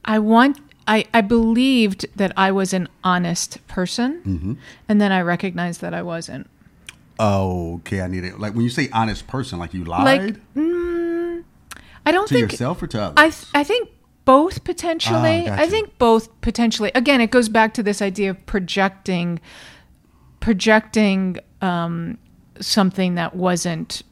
I 0.06 0.20
want. 0.20 0.60
I, 0.88 1.06
I 1.14 1.22
believed 1.22 2.06
that 2.16 2.32
I 2.38 2.52
was 2.52 2.74
an 2.74 2.88
honest 3.04 3.66
person, 3.68 4.22
Mm-hmm. 4.26 4.54
and 4.90 5.00
then 5.02 5.12
I 5.12 5.22
recognized 5.22 5.82
that 5.82 5.94
I 5.94 6.02
wasn't. 6.02 6.50
oh, 7.20 7.76
okay, 7.76 8.02
I 8.02 8.08
need 8.08 8.24
it. 8.26 8.40
Like 8.40 8.54
when 8.54 8.64
you 8.64 8.70
say 8.70 8.90
honest 8.92 9.28
person, 9.28 9.60
like 9.60 9.74
you 9.74 9.84
lied 9.86 10.04
Like, 10.06 10.54
mm, 10.56 11.44
I 12.06 12.12
don't 12.12 12.28
think 12.28 12.30
to 12.30 12.34
think 12.36 12.52
yourself 12.52 12.82
or 12.84 12.88
to 12.88 13.02
others. 13.02 13.14
I 13.18 13.30
th- 13.30 13.46
I 13.54 13.64
think 13.64 13.90
both 14.26 14.64
potentially. 14.64 15.48
Ah, 15.48 15.56
I 15.60 15.68
think 15.70 15.98
both 15.98 16.30
potentially. 16.42 16.92
Again, 16.96 17.22
it 17.22 17.32
goes 17.32 17.50
back 17.50 17.74
to 17.76 17.84
this 17.84 18.02
idea 18.02 18.30
of 18.32 18.46
projecting, 18.46 19.40
projecting 20.40 21.38
um, 21.62 22.18
something 22.60 23.16
that 23.16 23.36
wasn't 23.36 24.04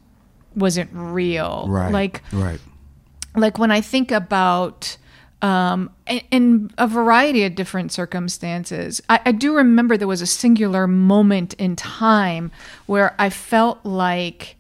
wasn't 0.56 0.90
real. 0.94 1.66
right, 1.70 1.92
Like 1.92 2.22
right, 2.32 2.60
like 3.36 3.58
when 3.58 3.72
I 3.72 3.82
think 3.82 4.12
about 4.12 4.98
um, 5.42 5.90
in, 6.32 6.72
a 6.78 6.88
variety 6.88 7.44
of 7.44 7.56
different 7.56 7.92
circumstances, 7.92 9.02
I, 9.10 9.20
I 9.26 9.32
do 9.32 9.56
remember 9.56 9.98
there 9.98 10.08
was 10.08 10.22
a 10.22 10.28
singular 10.28 10.88
moment 10.88 11.54
in 11.56 11.76
time 11.76 12.52
where 12.86 13.16
I 13.18 13.30
felt 13.30 13.84
like, 13.84 14.56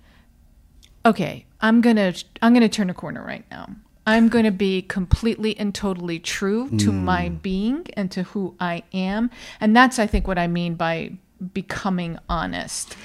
okay, 1.05 1.45
I'm 1.61 1.81
gonna 1.81 2.13
I'm 2.41 2.53
gonna 2.53 2.69
turn 2.69 2.89
a 2.89 2.93
corner 2.93 3.23
right 3.23 3.45
now. 3.51 3.69
I'm 4.07 4.29
going 4.29 4.45
to 4.45 4.51
be 4.51 4.81
completely 4.81 5.55
and 5.59 5.75
totally 5.75 6.17
true 6.17 6.69
to 6.79 6.91
my 6.91 7.29
being 7.29 7.85
and 7.93 8.09
to 8.11 8.23
who 8.23 8.55
I 8.59 8.81
am, 8.93 9.29
and 9.59 9.75
that's 9.75 9.99
I 9.99 10.07
think 10.07 10.27
what 10.27 10.39
I 10.39 10.47
mean 10.47 10.73
by 10.73 11.11
becoming 11.53 12.17
honest. 12.27 12.95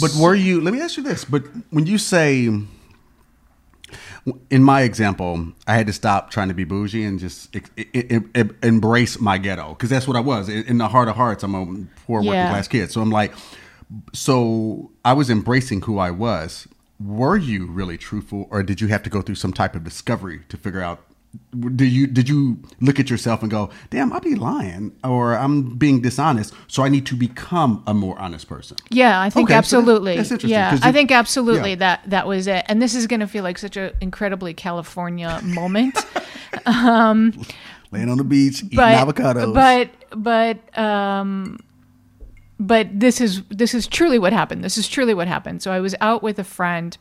But 0.00 0.14
were 0.14 0.34
you? 0.34 0.62
Let 0.62 0.72
me 0.72 0.80
ask 0.80 0.96
you 0.96 1.02
this. 1.02 1.24
But 1.26 1.44
when 1.70 1.86
you 1.86 1.98
say, 1.98 2.48
in 4.50 4.62
my 4.62 4.82
example, 4.82 5.52
I 5.66 5.74
had 5.74 5.86
to 5.86 5.92
stop 5.92 6.30
trying 6.30 6.48
to 6.48 6.54
be 6.54 6.64
bougie 6.64 7.04
and 7.04 7.18
just 7.18 7.54
e- 7.54 7.60
e- 7.76 8.20
e- 8.34 8.42
embrace 8.62 9.20
my 9.20 9.36
ghetto 9.38 9.70
because 9.70 9.90
that's 9.90 10.06
what 10.08 10.16
I 10.16 10.20
was. 10.20 10.48
In 10.48 10.62
in 10.64 10.78
the 10.78 10.88
heart 10.88 11.08
of 11.08 11.16
hearts, 11.16 11.42
I'm 11.44 11.54
a 11.54 11.66
poor 12.06 12.20
working 12.20 12.32
Yeah. 12.32 12.48
class 12.50 12.68
kid. 12.68 12.90
So 12.90 13.00
I'm 13.02 13.10
like, 13.10 13.32
so 14.12 14.90
I 15.04 15.12
was 15.12 15.30
embracing 15.30 15.82
who 15.82 15.98
I 15.98 16.10
was. 16.10 16.66
Were 17.00 17.36
you 17.36 17.66
really 17.66 17.98
truthful, 17.98 18.46
or 18.50 18.62
did 18.62 18.80
you 18.80 18.88
have 18.88 19.02
to 19.02 19.10
go 19.10 19.20
through 19.20 19.34
some 19.34 19.52
type 19.52 19.74
of 19.74 19.84
discovery 19.84 20.42
to 20.48 20.56
figure 20.56 20.80
out? 20.80 21.04
Did 21.76 21.92
you 21.92 22.06
did 22.06 22.28
you 22.28 22.58
look 22.80 22.98
at 23.00 23.10
yourself 23.10 23.42
and 23.42 23.50
go, 23.50 23.70
"Damn, 23.90 24.12
I 24.12 24.18
be 24.18 24.34
lying," 24.34 24.92
or 25.02 25.36
"I'm 25.36 25.76
being 25.76 26.00
dishonest," 26.00 26.52
so 26.68 26.82
I 26.82 26.88
need 26.88 27.06
to 27.06 27.16
become 27.16 27.82
a 27.86 27.94
more 27.94 28.18
honest 28.18 28.48
person? 28.48 28.76
Yeah, 28.90 29.20
I 29.20 29.30
think 29.30 29.48
Okay, 29.48 29.54
so 29.54 29.58
absolutely. 29.58 30.16
that's 30.16 30.30
interesting, 30.30 30.50
yeah, 30.50 30.78
I 30.82 30.92
think 30.92 31.10
absolutely 31.10 31.70
yeah. 31.70 31.76
that 31.76 32.10
that 32.10 32.26
was 32.26 32.46
it. 32.46 32.64
And 32.68 32.80
this 32.80 32.94
is 32.94 33.06
going 33.06 33.20
to 33.20 33.26
feel 33.26 33.42
like 33.44 33.58
such 33.58 33.76
an 33.76 33.92
incredibly 34.00 34.54
California 34.54 35.40
moment. 35.42 35.96
um, 36.66 37.32
Laying 37.90 38.10
on 38.10 38.18
the 38.18 38.24
beach, 38.24 38.62
eating 38.62 38.76
but 38.76 38.94
avocados. 39.06 39.54
but 39.54 39.90
but 40.10 40.78
um 40.78 41.58
but 42.58 42.88
this 42.92 43.20
is 43.20 43.42
this 43.50 43.74
is 43.74 43.86
truly 43.86 44.18
what 44.18 44.32
happened. 44.32 44.64
This 44.64 44.78
is 44.78 44.88
truly 44.88 45.14
what 45.14 45.28
happened. 45.28 45.62
So 45.62 45.72
I 45.72 45.80
was 45.80 45.94
out 46.00 46.22
with 46.22 46.38
a 46.38 46.44
friend 46.44 46.96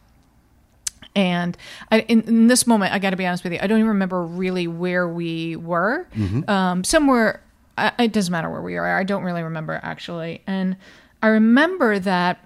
and 1.15 1.57
I, 1.91 1.99
in, 2.01 2.21
in 2.21 2.47
this 2.47 2.65
moment, 2.65 2.93
I 2.93 2.99
got 2.99 3.11
to 3.11 3.15
be 3.17 3.25
honest 3.25 3.43
with 3.43 3.53
you, 3.53 3.59
I 3.61 3.67
don't 3.67 3.77
even 3.79 3.89
remember 3.89 4.23
really 4.23 4.67
where 4.67 5.07
we 5.07 5.55
were. 5.55 6.07
Um, 6.49 6.83
somewhere, 6.83 7.41
I, 7.77 7.91
it 7.99 8.13
doesn't 8.13 8.31
matter 8.31 8.49
where 8.49 8.61
we 8.61 8.77
are. 8.77 8.97
I 8.97 9.03
don't 9.03 9.23
really 9.23 9.43
remember 9.43 9.79
actually. 9.83 10.41
And 10.47 10.75
I 11.21 11.27
remember 11.27 11.99
that 11.99 12.39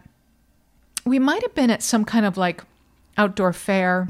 we 1.05 1.19
might 1.19 1.41
have 1.41 1.55
been 1.55 1.71
at 1.71 1.81
some 1.81 2.03
kind 2.05 2.25
of 2.25 2.37
like 2.37 2.63
outdoor 3.17 3.53
fair 3.53 4.05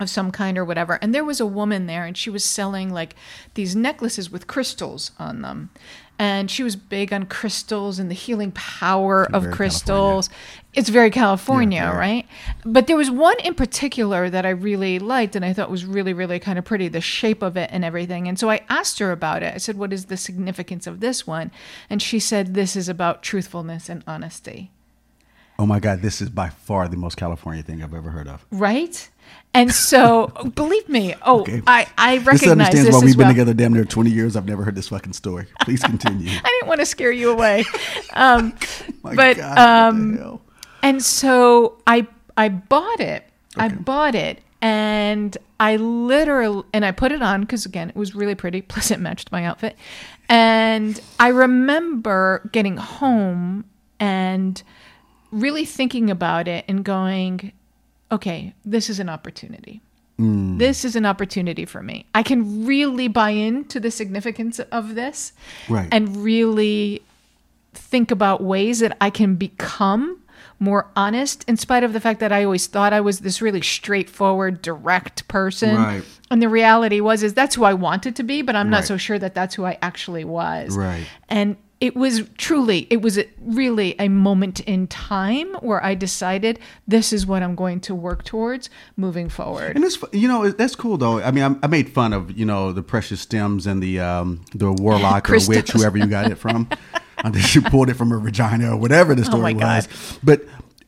of 0.00 0.10
some 0.10 0.30
kind 0.30 0.56
or 0.58 0.64
whatever. 0.64 0.98
And 1.02 1.14
there 1.14 1.24
was 1.24 1.40
a 1.40 1.46
woman 1.46 1.86
there 1.86 2.04
and 2.04 2.16
she 2.16 2.30
was 2.30 2.44
selling 2.44 2.90
like 2.90 3.14
these 3.54 3.74
necklaces 3.76 4.30
with 4.30 4.46
crystals 4.46 5.12
on 5.18 5.42
them. 5.42 5.70
And 6.18 6.50
she 6.50 6.62
was 6.62 6.76
big 6.76 7.14
on 7.14 7.24
crystals 7.24 7.98
and 7.98 8.10
the 8.10 8.14
healing 8.14 8.52
power 8.52 9.24
of 9.32 9.44
very 9.44 9.54
crystals. 9.54 10.28
It's 10.74 10.90
very 10.90 11.08
California, 11.10 11.80
Yeah, 11.80 11.96
right? 11.96 12.26
But 12.62 12.86
there 12.88 12.96
was 12.96 13.10
one 13.10 13.40
in 13.40 13.54
particular 13.54 14.28
that 14.28 14.44
I 14.44 14.50
really 14.50 14.98
liked 14.98 15.34
and 15.34 15.46
I 15.46 15.54
thought 15.54 15.70
was 15.70 15.86
really, 15.86 16.12
really 16.12 16.38
kind 16.38 16.58
of 16.58 16.66
pretty, 16.66 16.88
the 16.88 17.00
shape 17.00 17.42
of 17.42 17.56
it 17.56 17.70
and 17.72 17.86
everything. 17.86 18.28
And 18.28 18.38
so 18.38 18.50
I 18.50 18.60
asked 18.68 18.98
her 18.98 19.12
about 19.12 19.42
it. 19.42 19.54
I 19.54 19.56
said, 19.58 19.78
What 19.78 19.94
is 19.94 20.06
the 20.06 20.18
significance 20.18 20.86
of 20.86 21.00
this 21.00 21.26
one? 21.26 21.50
And 21.88 22.02
she 22.02 22.18
said, 22.20 22.52
This 22.52 22.76
is 22.76 22.86
about 22.86 23.22
truthfulness 23.22 23.88
and 23.88 24.04
honesty. 24.06 24.70
oh 25.58 25.64
my 25.66 25.80
God, 25.80 26.02
this 26.02 26.20
is 26.20 26.28
by 26.28 26.50
far 26.50 26.86
the 26.86 26.96
most 26.98 27.16
California 27.16 27.62
thing 27.62 27.82
I've 27.82 27.94
ever 27.94 28.10
heard 28.10 28.28
of. 28.28 28.44
Right? 28.50 29.08
And 29.52 29.72
so, 29.72 30.28
believe 30.54 30.88
me, 30.88 31.14
oh, 31.22 31.40
Okay. 31.42 31.60
I, 31.66 31.86
I 31.98 32.18
This 32.18 32.26
recognize 32.26 32.50
understands 32.50 32.84
this 32.86 32.94
why 32.94 33.00
we've 33.00 33.16
been 33.16 33.26
well. 33.26 33.32
together 33.34 33.54
damn 33.54 33.72
near 33.72 33.84
20 33.84 34.10
years. 34.10 34.36
I've 34.36 34.46
never 34.46 34.62
heard 34.64 34.74
this 34.76 34.88
fucking 34.88 35.12
story. 35.12 35.46
Please 35.62 35.82
continue. 35.82 36.30
I 36.44 36.48
didn't 36.48 36.68
want 36.68 36.80
to 36.80 36.86
scare 36.86 37.10
you 37.12 37.30
away. 37.30 37.64
Um, 38.14 38.54
My 39.02 39.14
but 39.16 39.36
God, 39.36 39.58
um, 39.58 40.40
and 40.82 41.02
so 41.02 41.78
I 41.86 42.06
I 42.36 42.48
bought 42.48 43.00
it 43.00 43.24
I 43.56 43.68
bought 43.68 44.14
it 44.14 44.40
and 44.62 45.36
I 45.58 45.76
literally 45.76 46.62
and 46.72 46.84
I 46.84 46.92
put 46.92 47.10
it 47.12 47.20
on 47.22 47.40
because 47.40 47.66
again 47.66 47.90
it 47.90 47.96
was 47.96 48.14
really 48.14 48.34
pretty. 48.36 48.62
Plus 48.62 48.90
it 48.90 49.00
matched 49.00 49.32
my 49.32 49.44
outfit. 49.44 49.76
And 50.28 51.00
I 51.18 51.28
remember 51.28 52.48
getting 52.52 52.76
home 52.76 53.64
and 53.98 54.62
really 55.32 55.64
thinking 55.64 56.08
about 56.08 56.46
it 56.46 56.64
and 56.68 56.84
going, 56.84 57.52
okay, 58.12 58.54
this 58.64 58.90
is 58.90 58.98
an 59.00 59.08
opportunity. 59.08 59.80
Mm. 60.18 60.58
This 60.58 60.84
is 60.84 60.96
an 60.96 61.06
opportunity 61.06 61.64
for 61.64 61.82
me. 61.82 62.04
I 62.14 62.22
can 62.22 62.66
really 62.66 63.08
buy 63.08 63.30
into 63.30 63.80
the 63.80 63.90
significance 63.90 64.58
of 64.58 64.94
this 64.94 65.32
Right. 65.68 65.88
and 65.90 66.16
really 66.18 67.02
think 67.72 68.10
about 68.10 68.42
ways 68.42 68.80
that 68.80 68.96
I 69.00 69.10
can 69.10 69.36
become 69.36 70.18
more 70.58 70.88
honest 70.94 71.42
in 71.48 71.56
spite 71.56 71.82
of 71.84 71.94
the 71.94 72.00
fact 72.00 72.20
that 72.20 72.32
I 72.32 72.44
always 72.44 72.66
thought 72.66 72.92
I 72.92 73.00
was 73.00 73.20
this 73.20 73.40
really 73.40 73.62
straightforward, 73.62 74.60
direct 74.60 75.26
person. 75.26 75.76
Right. 75.76 76.02
And 76.30 76.42
the 76.42 76.50
reality 76.50 77.00
was 77.00 77.22
is 77.22 77.32
that's 77.32 77.54
who 77.54 77.64
I 77.64 77.72
wanted 77.72 78.14
to 78.16 78.22
be, 78.22 78.42
but 78.42 78.54
I'm 78.54 78.68
not 78.68 78.84
so 78.84 78.98
sure 78.98 79.18
that 79.18 79.34
that's 79.34 79.54
who 79.54 79.64
I 79.64 79.78
actually 79.80 80.24
was. 80.24 80.76
Right. 80.76 81.06
And 81.30 81.56
it 81.80 81.96
was 81.96 82.22
truly, 82.36 82.86
it 82.90 83.00
was 83.00 83.16
a- 83.18 83.26
really 83.40 83.94
a 83.98 84.08
moment 84.08 84.60
in 84.60 84.86
time 84.86 85.48
where 85.60 85.82
I 85.82 85.94
decided 85.94 86.58
this 86.86 87.12
is 87.12 87.26
what 87.26 87.42
I'm 87.42 87.54
going 87.54 87.80
to 87.80 87.94
work 87.94 88.22
towards 88.24 88.68
moving 88.96 89.28
forward. 89.30 89.76
And 89.76 89.84
it's 89.84 89.98
you 90.12 90.28
know 90.28 90.50
that's 90.50 90.74
cool 90.76 90.98
though. 90.98 91.20
I 91.22 91.30
mean, 91.30 91.44
I, 91.44 91.56
I 91.64 91.66
made 91.68 91.88
fun 91.90 92.12
of 92.12 92.36
you 92.38 92.44
know 92.44 92.72
the 92.72 92.82
precious 92.82 93.20
stems 93.20 93.66
and 93.66 93.82
the 93.82 94.00
um, 94.00 94.44
the 94.54 94.70
warlock 94.72 95.30
or 95.30 95.38
witch, 95.48 95.70
whoever 95.70 95.96
you 95.96 96.06
got 96.06 96.30
it 96.30 96.36
from. 96.36 96.68
I 97.22 97.30
think 97.30 97.44
she 97.44 97.60
pulled 97.60 97.90
it 97.90 97.94
from 97.94 98.10
her 98.10 98.18
vagina 98.18 98.72
or 98.72 98.76
whatever 98.76 99.14
the 99.14 99.24
story 99.24 99.52
Oh 99.54 99.58
was. 99.58 99.88
But 100.22 100.42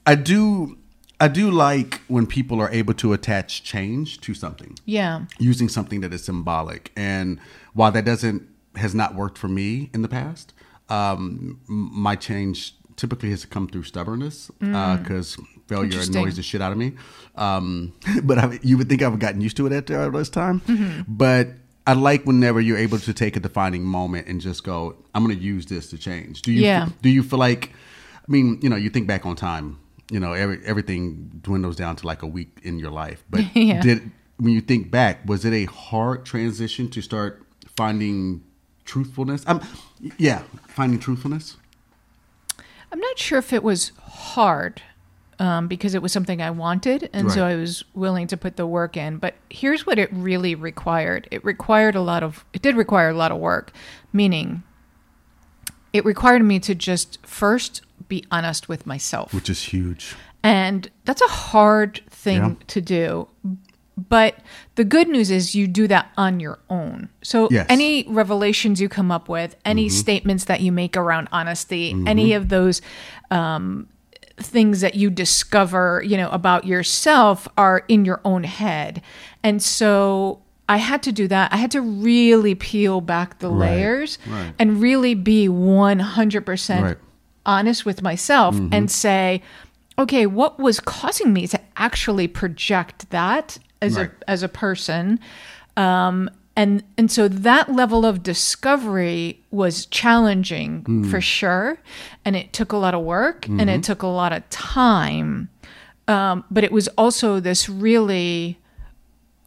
I 0.07 0.15
do 0.15 0.77
I 1.21 1.29
do 1.29 1.51
like 1.51 2.01
when 2.09 2.27
people 2.27 2.61
are 2.61 2.71
able 2.71 2.95
to 2.95 3.13
attach 3.13 3.63
change 3.63 4.21
to 4.23 4.35
something 4.35 4.77
Yeah. 4.85 5.25
using 5.39 5.69
something 5.69 6.01
that 6.01 6.13
is 6.13 6.25
symbolic. 6.25 6.91
And 6.97 7.39
while 7.75 7.93
that 7.93 8.05
doesn't 8.05 8.43
has 8.77 8.95
not 8.95 9.15
worked 9.15 9.39
for 9.39 9.49
me 9.49 9.89
in 9.95 10.03
the 10.03 10.09
past, 10.09 10.53
um, 10.93 11.59
my 11.67 12.17
change 12.17 12.75
typically 12.97 13.31
has 13.31 13.45
come 13.45 13.67
through 13.67 13.85
stubbornness 13.85 14.51
because 14.59 15.39
failure 15.67 16.01
annoys 16.01 16.37
the 16.37 16.43
shit 16.43 16.61
out 16.61 16.73
of 16.73 16.79
me. 16.79 16.93
Um, 17.37 17.95
but 18.23 18.39
I, 18.39 18.59
you 18.63 18.77
would 18.79 18.89
think 18.89 19.03
I've 19.03 19.19
gotten 19.19 19.41
used 19.41 19.57
to 19.57 19.67
it 19.67 19.73
at 19.73 19.91
uh, 19.91 20.11
this 20.11 20.29
time. 20.29 20.61
Mm-hmm. 20.61 21.03
But 21.09 21.49
I 21.87 21.95
like 21.95 22.27
whenever 22.27 22.61
you're 22.61 22.79
able 22.79 22.99
to 22.99 23.15
take 23.15 23.37
a 23.37 23.41
defining 23.41 23.85
moment 23.85 24.29
and 24.29 24.41
just 24.41 24.65
go, 24.65 24.97
"I'm 25.15 25.25
going 25.25 25.37
to 25.37 25.43
use 25.43 25.67
this 25.67 25.91
to 25.91 25.99
change." 25.99 26.43
Do 26.43 26.53
you? 26.53 26.63
Yeah. 26.63 26.89
Do 27.01 27.09
you 27.09 27.23
feel 27.23 27.39
like? 27.39 27.73
I 28.17 28.31
mean, 28.31 28.61
you 28.63 28.69
know, 28.69 28.77
you 28.77 28.91
think 28.91 29.09
back 29.09 29.27
on 29.27 29.35
time. 29.35 29.79
You 30.11 30.21
know, 30.21 30.35
every, 30.35 30.61
everything 30.65 31.31
dwindles 31.41 31.75
down 31.75 31.97
to 31.97 32.07
like 32.07 32.23
a 32.23 32.27
week 32.27 32.59
in 32.63 32.79
your 32.79 32.91
life. 32.91 33.25
But 33.31 33.41
Yeah. 33.57 33.81
did 33.81 34.11
when 34.37 34.53
you 34.53 34.61
think 34.61 34.91
back, 34.91 35.27
was 35.27 35.45
it 35.45 35.53
a 35.53 35.65
hard 35.65 36.25
transition 36.25 36.89
to 36.91 37.01
start 37.01 37.43
finding 37.77 38.43
truthfulness? 38.85 39.45
Um, 39.47 39.61
yeah, 40.19 40.43
finding 40.69 40.99
truthfulness. 40.99 41.57
I'm 42.93 43.01
not 43.01 43.19
sure 43.19 43.39
if 43.39 43.53
it 43.53 43.63
was 43.63 43.93
hard 44.01 44.83
um, 45.39 45.67
because 45.67 45.95
it 45.95 46.03
was 46.03 46.13
something 46.13 46.43
I 46.43 46.51
wanted, 46.51 47.09
and 47.13 47.33
so 47.33 47.45
I 47.45 47.55
was 47.57 47.85
willing 47.95 48.27
to 48.29 48.37
put 48.37 48.57
the 48.57 48.67
work 48.67 48.97
in. 48.97 49.17
But 49.17 49.35
here's 49.51 49.87
what 49.87 49.99
it 49.99 50.11
really 50.13 50.55
required: 50.55 51.27
it 51.31 51.45
required 51.45 51.95
a 51.95 52.03
lot 52.03 52.23
of, 52.23 52.45
it 52.53 52.61
did 52.63 52.77
require 52.77 53.09
a 53.09 53.15
lot 53.15 53.33
of 53.33 53.39
work, 53.39 53.73
meaning 54.13 54.63
it 55.93 56.05
required 56.05 56.43
me 56.43 56.59
to 56.61 56.75
just 56.75 57.19
first 57.27 57.83
be 58.09 58.25
honest 58.31 58.69
with 58.69 58.87
myself. 58.87 59.33
which 59.33 59.49
is 59.49 59.63
huge. 59.63 60.15
And 60.43 60.91
that's 61.05 61.23
a 61.23 61.29
hard 61.29 62.03
thing 62.11 62.43
Yeah. 62.43 62.55
to 62.69 62.81
do. 62.81 63.29
But 63.97 64.37
the 64.77 64.85
good 64.85 65.09
news 65.09 65.31
is 65.31 65.55
you 65.55 65.67
do 65.67 65.87
that 65.89 66.11
on 66.17 66.41
your 66.41 66.59
own. 66.71 67.11
So 67.23 67.49
Yes. 67.51 67.67
any 67.69 68.05
revelations 68.09 68.81
you 68.81 68.89
come 68.89 69.11
up 69.11 69.29
with, 69.29 69.55
any 69.65 69.87
mm-hmm. 69.87 69.97
statements 69.97 70.45
that 70.45 70.61
you 70.61 70.73
make 70.73 70.97
around 70.97 71.29
honesty, 71.31 71.93
mm-hmm. 71.93 72.09
any 72.09 72.33
of 72.33 72.49
those 72.49 72.81
um, 73.31 73.89
things 74.39 74.81
that 74.81 74.95
you 74.95 75.11
discover, 75.11 76.03
you 76.07 76.17
know, 76.17 76.31
about 76.31 76.67
yourself 76.67 77.47
are 77.59 77.85
in 77.89 78.05
your 78.05 78.21
own 78.25 78.45
head. 78.45 79.03
And 79.43 79.63
so 79.63 80.41
I 80.69 80.79
had 80.79 81.03
to 81.05 81.13
do 81.13 81.29
that. 81.29 81.53
I 81.53 81.57
had 81.57 81.71
to 81.73 81.83
really 81.83 82.55
peel 82.55 83.01
back 83.01 83.41
the 83.41 83.51
Right, 83.51 83.71
layers 83.73 84.19
right. 84.27 84.55
and 84.59 84.81
really 84.81 85.15
be 85.15 85.49
100% 85.49 86.83
Right. 86.83 86.97
honest 87.45 87.85
with 87.85 88.01
myself 88.01 88.55
mm-hmm. 88.55 88.73
and 88.73 88.91
say, 88.91 89.43
okay, 89.99 90.27
what 90.27 90.59
was 90.59 90.81
causing 90.81 91.33
me 91.33 91.47
to 91.49 91.61
actually 91.77 92.27
project 92.27 93.11
that 93.11 93.59
as 93.83 93.97
Right. 93.97 94.11
a 94.27 94.31
as 94.31 94.43
a 94.43 94.49
person? 94.49 95.19
Um, 95.77 96.31
and 96.55 96.83
and 96.99 97.11
so 97.11 97.29
that 97.29 97.73
level 97.73 98.05
of 98.05 98.23
discovery 98.23 99.41
was 99.51 99.87
challenging 99.87 101.05
for 101.11 101.21
sure, 101.21 101.79
and 102.25 102.37
it 102.37 102.53
took 102.53 102.73
a 102.73 102.77
lot 102.77 102.95
of 102.95 103.03
work 103.03 103.47
and 103.49 103.71
it 103.71 103.83
took 103.83 104.03
a 104.03 104.07
lot 104.07 104.33
of 104.33 104.49
time. 104.51 105.49
Um, 106.09 106.45
but 106.51 106.63
it 106.65 106.73
was 106.73 106.89
also 106.99 107.41
this 107.41 107.69
really 107.71 108.59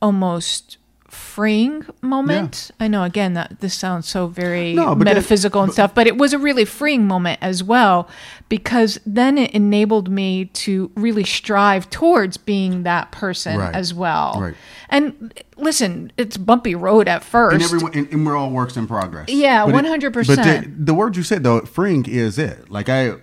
almost 0.01 0.77
freeing 1.15 1.85
moment. 2.01 2.71
I 2.79 2.87
know 2.87 3.03
again 3.03 3.33
that 3.33 3.59
this 3.61 3.73
sounds 3.73 4.07
so 4.07 4.27
very 4.27 4.73
No, 4.73 4.89
that- 4.95 5.03
metaphysical 5.03 5.63
and 5.63 5.71
stuff, 5.71 5.95
but 5.95 6.07
it 6.07 6.17
was 6.17 6.33
a 6.33 6.37
really 6.39 6.65
freeing 6.65 7.07
moment 7.07 7.39
as 7.41 7.63
well 7.63 8.07
because 8.49 8.99
then 9.05 9.37
it 9.37 9.51
enabled 9.51 10.09
me 10.11 10.45
to 10.45 10.91
really 10.95 11.23
strive 11.23 11.89
towards 11.89 12.37
being 12.37 12.83
that 12.83 13.11
person 13.11 13.57
Right. 13.57 13.73
as 13.75 13.93
well. 13.93 14.37
Right. 14.39 14.53
And 14.89 15.33
listen, 15.57 16.11
it's 16.17 16.37
bumpy 16.37 16.75
road 16.75 17.07
at 17.07 17.23
first. 17.23 17.53
And 17.55 17.63
everyone, 17.63 17.93
and, 17.97 18.07
and 18.11 18.25
we're 18.25 18.35
all 18.37 18.51
works 18.51 18.77
in 18.77 18.85
progress. 18.87 19.29
Yeah, 19.29 19.65
But 19.65 19.73
100%. 19.85 20.13
But 20.27 20.35
the, 20.43 20.71
the 20.77 20.93
word 20.93 21.17
you 21.17 21.23
said 21.23 21.43
though, 21.43 21.61
freeing 21.61 22.05
is 22.05 22.37
it. 22.37 22.69
Like 22.69 22.89
I, 22.89 23.13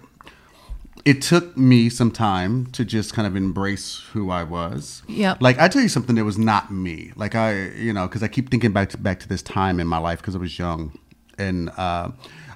it 1.04 1.20
took 1.22 1.56
me 1.56 1.88
some 1.88 2.10
time 2.10 2.66
to 2.72 2.84
just 2.84 3.12
kind 3.12 3.26
of 3.26 3.34
embrace 3.36 4.02
who 4.12 4.30
I 4.30 4.44
was. 4.44 5.02
Yep. 5.08 5.42
Like 5.42 5.58
I 5.58 5.68
tell 5.68 5.82
you 5.82 5.88
something 5.88 6.14
that 6.16 6.24
was 6.24 6.38
not 6.38 6.70
me. 6.70 7.12
Like 7.16 7.34
I, 7.34 7.68
you 7.70 7.92
know, 7.92 8.06
because 8.06 8.22
I 8.22 8.28
keep 8.28 8.50
thinking 8.50 8.72
back 8.72 8.90
to, 8.90 8.98
back 8.98 9.18
to 9.20 9.28
this 9.28 9.42
time 9.42 9.80
in 9.80 9.86
my 9.86 9.98
life 9.98 10.20
because 10.20 10.34
I 10.34 10.38
was 10.38 10.58
young, 10.58 10.98
and 11.38 11.70
uh, 11.76 12.10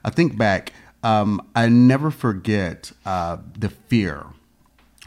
I 0.04 0.10
think 0.10 0.36
back. 0.38 0.72
Um, 1.02 1.40
I 1.54 1.68
never 1.68 2.10
forget 2.10 2.90
uh, 3.04 3.36
the 3.56 3.68
fear 3.68 4.24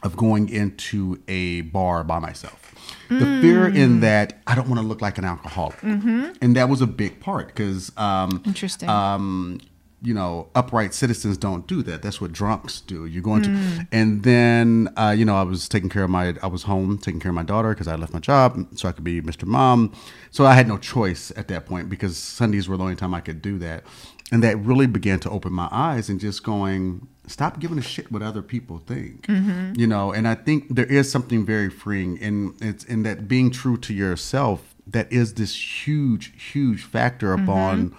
of 0.01 0.15
going 0.15 0.47
into 0.47 1.21
a 1.27 1.61
bar 1.61 2.05
by 2.05 2.19
myself. 2.19 2.73
The 3.09 3.19
fear 3.41 3.69
Mm. 3.69 3.75
in 3.75 3.99
that 4.01 4.39
I 4.47 4.55
don't 4.55 4.69
want 4.69 4.79
to 4.79 4.87
look 4.87 5.01
like 5.01 5.17
an 5.17 5.25
alcoholic, 5.25 5.81
and 5.83 6.55
that 6.55 6.69
was 6.69 6.79
a 6.81 6.87
big 6.87 7.19
part 7.19 7.47
because 7.47 7.91
um, 7.97 8.41
Interesting. 8.45 8.87
um, 8.87 9.59
you 10.01 10.13
know, 10.13 10.49
upright 10.55 10.93
citizens 10.93 11.37
don't 11.37 11.67
do 11.67 11.83
that. 11.83 12.01
That's 12.01 12.21
what 12.21 12.31
drunks 12.31 12.79
do. 12.81 13.05
You're 13.05 13.23
going 13.23 13.43
to, 13.43 13.49
mm. 13.49 13.87
and 13.91 14.23
then, 14.23 14.93
uh, 14.95 15.13
you 15.17 15.25
know, 15.25 15.35
I 15.35 15.43
was 15.43 15.67
taking 15.67 15.89
care 15.89 16.03
of 16.03 16.09
my, 16.09 16.35
I 16.41 16.47
was 16.47 16.63
home 16.63 16.97
taking 16.97 17.19
care 17.19 17.31
of 17.31 17.35
my 17.35 17.43
daughter 17.43 17.69
because 17.69 17.87
I 17.87 17.95
left 17.95 18.13
my 18.13 18.19
job 18.19 18.65
so 18.75 18.87
I 18.87 18.93
could 18.93 19.03
be 19.03 19.21
Mr. 19.21 19.45
Mom. 19.45 19.93
So 20.31 20.45
I 20.45 20.53
had 20.53 20.67
no 20.67 20.77
choice 20.77 21.31
at 21.35 21.49
that 21.49 21.65
point 21.65 21.89
because 21.89 22.17
Sundays 22.17 22.69
were 22.69 22.77
the 22.77 22.83
only 22.83 22.95
time 22.95 23.13
I 23.13 23.21
could 23.21 23.41
do 23.41 23.57
that. 23.59 23.83
And 24.31 24.43
that 24.43 24.57
really 24.59 24.87
began 24.87 25.19
to 25.21 25.29
open 25.29 25.51
my 25.51 25.67
eyes 25.71 26.07
and 26.07 26.19
just 26.19 26.43
going, 26.43 27.07
stop 27.27 27.59
giving 27.59 27.77
a 27.77 27.81
shit 27.81 28.11
what 28.11 28.21
other 28.21 28.41
people 28.41 28.77
think, 28.77 29.23
mm-hmm. 29.23 29.73
you 29.75 29.87
know. 29.87 30.13
And 30.13 30.27
I 30.27 30.35
think 30.35 30.75
there 30.75 30.85
is 30.85 31.11
something 31.11 31.45
very 31.45 31.69
freeing 31.69 32.17
in 32.17 32.55
it's 32.61 32.83
in 32.83 33.03
that 33.03 33.27
being 33.27 33.49
true 33.51 33.77
to 33.77 33.93
yourself. 33.93 34.75
That 34.85 35.11
is 35.11 35.35
this 35.35 35.87
huge, 35.87 36.51
huge 36.51 36.83
factor 36.83 37.35
mm-hmm. 37.35 37.43
upon 37.43 37.95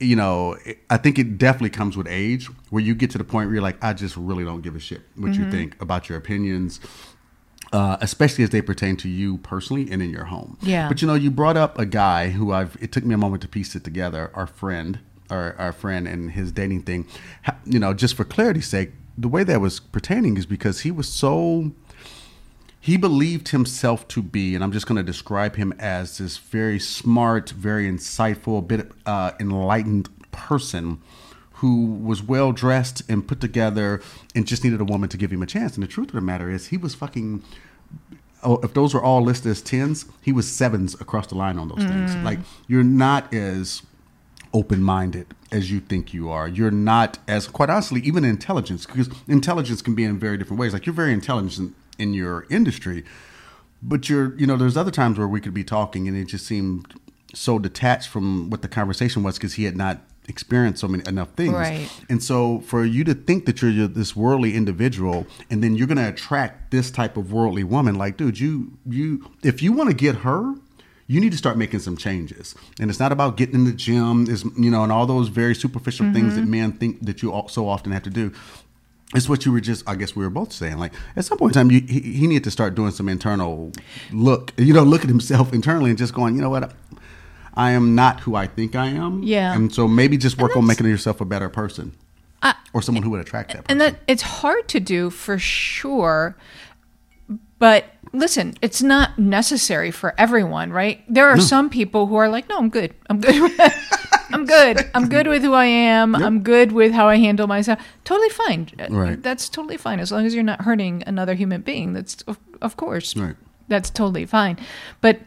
you 0.00 0.16
know, 0.16 0.56
I 0.90 0.96
think 0.98 1.18
it 1.18 1.38
definitely 1.38 1.70
comes 1.70 1.96
with 1.96 2.06
age 2.06 2.46
where 2.70 2.82
you 2.82 2.94
get 2.94 3.10
to 3.12 3.18
the 3.18 3.24
point 3.24 3.46
where 3.48 3.54
you're 3.54 3.62
like, 3.62 3.82
I 3.82 3.92
just 3.94 4.16
really 4.16 4.44
don't 4.44 4.60
give 4.60 4.76
a 4.76 4.80
shit 4.80 5.02
what 5.16 5.32
Mm-hmm. 5.32 5.44
you 5.44 5.50
think 5.50 5.80
about 5.82 6.08
your 6.08 6.18
opinions, 6.18 6.80
uh, 7.72 7.96
especially 8.00 8.44
as 8.44 8.50
they 8.50 8.62
pertain 8.62 8.96
to 8.98 9.08
you 9.08 9.38
personally 9.38 9.90
and 9.90 10.02
in 10.02 10.10
your 10.10 10.24
home. 10.26 10.58
Yeah. 10.62 10.88
But 10.88 11.00
you 11.02 11.08
know, 11.08 11.14
you 11.14 11.30
brought 11.30 11.56
up 11.56 11.78
a 11.78 11.86
guy 11.86 12.30
who 12.30 12.52
I've, 12.52 12.76
it 12.80 12.92
took 12.92 13.04
me 13.04 13.14
a 13.14 13.18
moment 13.18 13.42
to 13.42 13.48
piece 13.48 13.74
it 13.74 13.84
together, 13.84 14.30
our 14.34 14.46
friend, 14.46 15.00
our, 15.30 15.54
our 15.58 15.72
friend 15.72 16.06
and 16.06 16.30
his 16.32 16.52
dating 16.52 16.82
thing. 16.82 17.06
You 17.64 17.78
know, 17.78 17.92
just 17.94 18.14
for 18.14 18.24
clarity's 18.24 18.68
sake, 18.68 18.92
the 19.18 19.28
way 19.28 19.44
that 19.44 19.60
was 19.60 19.80
pertaining 19.80 20.36
is 20.36 20.46
because 20.46 20.80
he 20.80 20.90
was 20.90 21.08
so 21.08 21.72
he 22.86 22.96
believed 22.96 23.48
himself 23.48 24.06
to 24.06 24.22
be, 24.22 24.54
and 24.54 24.62
I'm 24.62 24.70
just 24.70 24.86
going 24.86 24.96
to 24.96 25.02
describe 25.02 25.56
him 25.56 25.74
as 25.76 26.18
this 26.18 26.36
very 26.36 26.78
smart, 26.78 27.50
very 27.50 27.90
insightful, 27.90 28.60
a 28.60 28.62
bit 28.62 28.92
uh, 29.04 29.32
enlightened 29.40 30.08
person 30.30 31.00
who 31.54 31.86
was 31.86 32.22
well 32.22 32.52
dressed 32.52 33.02
and 33.10 33.26
put 33.26 33.40
together 33.40 34.00
and 34.36 34.46
just 34.46 34.62
needed 34.62 34.80
a 34.80 34.84
woman 34.84 35.08
to 35.08 35.16
give 35.16 35.32
him 35.32 35.42
a 35.42 35.46
chance. 35.46 35.74
And 35.74 35.82
the 35.82 35.88
truth 35.88 36.10
of 36.10 36.14
the 36.14 36.20
matter 36.20 36.48
is, 36.48 36.68
he 36.68 36.76
was 36.76 36.94
fucking. 36.94 37.42
Oh, 38.44 38.60
if 38.62 38.72
those 38.72 38.94
were 38.94 39.02
all 39.02 39.20
listed 39.20 39.50
as 39.50 39.62
tens, 39.62 40.04
he 40.22 40.30
was 40.30 40.48
sevens 40.48 40.94
across 41.00 41.26
the 41.26 41.34
line 41.34 41.58
on 41.58 41.66
those 41.66 41.84
things. 41.84 42.14
Like 42.16 42.38
you're 42.68 42.84
not 42.84 43.34
as 43.34 43.82
open-minded 44.54 45.26
as 45.50 45.72
you 45.72 45.80
think 45.80 46.14
you 46.14 46.30
are. 46.30 46.46
You're 46.46 46.70
not 46.70 47.18
as 47.26 47.48
quite 47.48 47.68
honestly 47.68 48.00
even 48.02 48.24
intelligence 48.24 48.86
because 48.86 49.08
intelligence 49.26 49.82
can 49.82 49.96
be 49.96 50.04
in 50.04 50.20
very 50.20 50.38
different 50.38 50.60
ways. 50.60 50.72
Like 50.72 50.86
you're 50.86 50.94
very 50.94 51.12
intelligent 51.12 51.74
in 51.98 52.14
your 52.14 52.46
industry, 52.50 53.04
but 53.82 54.08
you're 54.08 54.36
you 54.38 54.46
know 54.46 54.56
there's 54.56 54.76
other 54.76 54.90
times 54.90 55.18
where 55.18 55.28
we 55.28 55.40
could 55.40 55.54
be 55.54 55.64
talking 55.64 56.08
and 56.08 56.16
it 56.16 56.26
just 56.26 56.46
seemed 56.46 56.94
so 57.34 57.58
detached 57.58 58.08
from 58.08 58.50
what 58.50 58.62
the 58.62 58.68
conversation 58.68 59.22
was 59.22 59.36
because 59.36 59.54
he 59.54 59.64
had 59.64 59.76
not 59.76 60.00
experienced 60.28 60.80
so 60.80 60.88
many 60.88 61.06
enough 61.06 61.30
things. 61.36 61.52
Right. 61.52 61.88
and 62.08 62.22
so 62.22 62.60
for 62.60 62.84
you 62.84 63.04
to 63.04 63.14
think 63.14 63.46
that 63.46 63.62
you're, 63.62 63.70
you're 63.70 63.86
this 63.88 64.16
worldly 64.16 64.54
individual 64.54 65.26
and 65.50 65.62
then 65.62 65.76
you're 65.76 65.86
going 65.86 65.98
to 65.98 66.08
attract 66.08 66.72
this 66.72 66.90
type 66.90 67.16
of 67.16 67.32
worldly 67.32 67.62
woman 67.62 67.94
like 67.94 68.16
dude 68.16 68.40
you 68.40 68.76
you 68.84 69.30
if 69.44 69.62
you 69.62 69.72
want 69.72 69.88
to 69.90 69.94
get 69.94 70.16
her 70.16 70.54
you 71.08 71.20
need 71.20 71.32
to 71.32 71.38
start 71.38 71.56
making 71.56 71.80
some 71.80 71.96
changes. 71.96 72.54
And 72.80 72.90
it's 72.90 72.98
not 72.98 73.12
about 73.12 73.36
getting 73.36 73.54
in 73.54 73.64
the 73.64 73.72
gym 73.72 74.28
is 74.28 74.44
you 74.56 74.70
know 74.70 74.82
and 74.82 74.92
all 74.92 75.06
those 75.06 75.28
very 75.28 75.54
superficial 75.54 76.12
things 76.12 76.34
that 76.34 76.42
mm-hmm. 76.42 76.50
men 76.50 76.72
think 76.72 77.04
that 77.04 77.22
you 77.22 77.32
all, 77.32 77.48
so 77.48 77.68
often 77.68 77.92
have 77.92 78.02
to 78.04 78.10
do 78.10 78.32
it's 79.14 79.28
what 79.28 79.44
you 79.46 79.52
were 79.52 79.60
just 79.60 79.88
i 79.88 79.94
guess 79.94 80.16
we 80.16 80.24
were 80.24 80.30
both 80.30 80.52
saying 80.52 80.78
like 80.78 80.92
at 81.14 81.24
some 81.24 81.38
point 81.38 81.54
in 81.54 81.60
time 81.60 81.70
you, 81.70 81.80
he, 81.80 82.00
he 82.00 82.26
needed 82.26 82.44
to 82.44 82.50
start 82.50 82.74
doing 82.74 82.90
some 82.90 83.08
internal 83.08 83.72
look 84.12 84.52
you 84.56 84.72
know 84.74 84.82
look 84.82 85.02
at 85.02 85.08
himself 85.08 85.52
internally 85.52 85.90
and 85.90 85.98
just 85.98 86.14
going 86.14 86.34
you 86.34 86.42
know 86.42 86.50
what? 86.50 86.72
I 87.54 87.70
am 87.70 87.94
not 87.94 88.20
who 88.20 88.34
i 88.34 88.46
think 88.46 88.74
i 88.74 88.86
am. 88.86 89.22
Yeah. 89.22 89.54
and 89.54 89.72
so 89.72 89.86
maybe 89.88 90.16
just 90.16 90.38
work 90.38 90.56
on 90.56 90.66
making 90.66 90.86
yourself 90.86 91.20
a 91.20 91.24
better 91.24 91.48
person 91.48 91.92
or 92.72 92.82
someone 92.82 93.02
who 93.02 93.10
would 93.10 93.20
attract 93.20 93.52
that 93.52 93.64
person 93.64 93.70
and 93.70 93.80
that 93.80 94.00
it's 94.06 94.22
hard 94.22 94.68
to 94.68 94.80
do 94.80 95.10
for 95.10 95.38
sure 95.38 96.36
but 97.58 97.84
listen 98.12 98.54
it's 98.62 98.80
not 98.82 99.18
necessary 99.18 99.90
for 99.90 100.14
everyone 100.18 100.70
right? 100.72 101.02
There 101.08 101.28
are 101.28 101.40
some 101.40 101.68
people 101.70 102.06
who 102.06 102.16
are 102.16 102.28
like 102.28 102.48
no 102.48 102.56
i'm 102.58 102.68
good. 102.70 102.94
I'm 103.10 103.20
good 103.20 103.52
i'm 104.32 104.44
good. 104.46 104.90
I'm 104.94 105.08
good 105.08 105.26
with 105.26 105.42
who 105.42 105.52
i 105.52 105.64
am. 105.66 106.14
I'm 106.14 106.42
good 106.42 106.72
with 106.72 106.92
how 106.92 107.08
i 107.08 107.16
handle 107.16 107.46
myself. 107.46 107.78
Totally 108.04 108.28
fine. 108.30 108.68
Uh, 108.78 108.86
right. 108.90 109.22
that's 109.22 109.48
totally 109.48 109.76
fine. 109.76 110.00
As 110.00 110.10
long 110.12 110.26
as 110.26 110.34
you're 110.34 110.42
not 110.44 110.62
hurting 110.62 111.02
another 111.06 111.34
human 111.34 111.60
being 111.62 111.92
that's 111.92 112.22
of, 112.22 112.38
of 112.62 112.76
course 112.76 113.16
Right. 113.16 113.36
that's 113.68 113.90
totally 113.90 114.26
fine. 114.26 114.58
But 115.00 115.20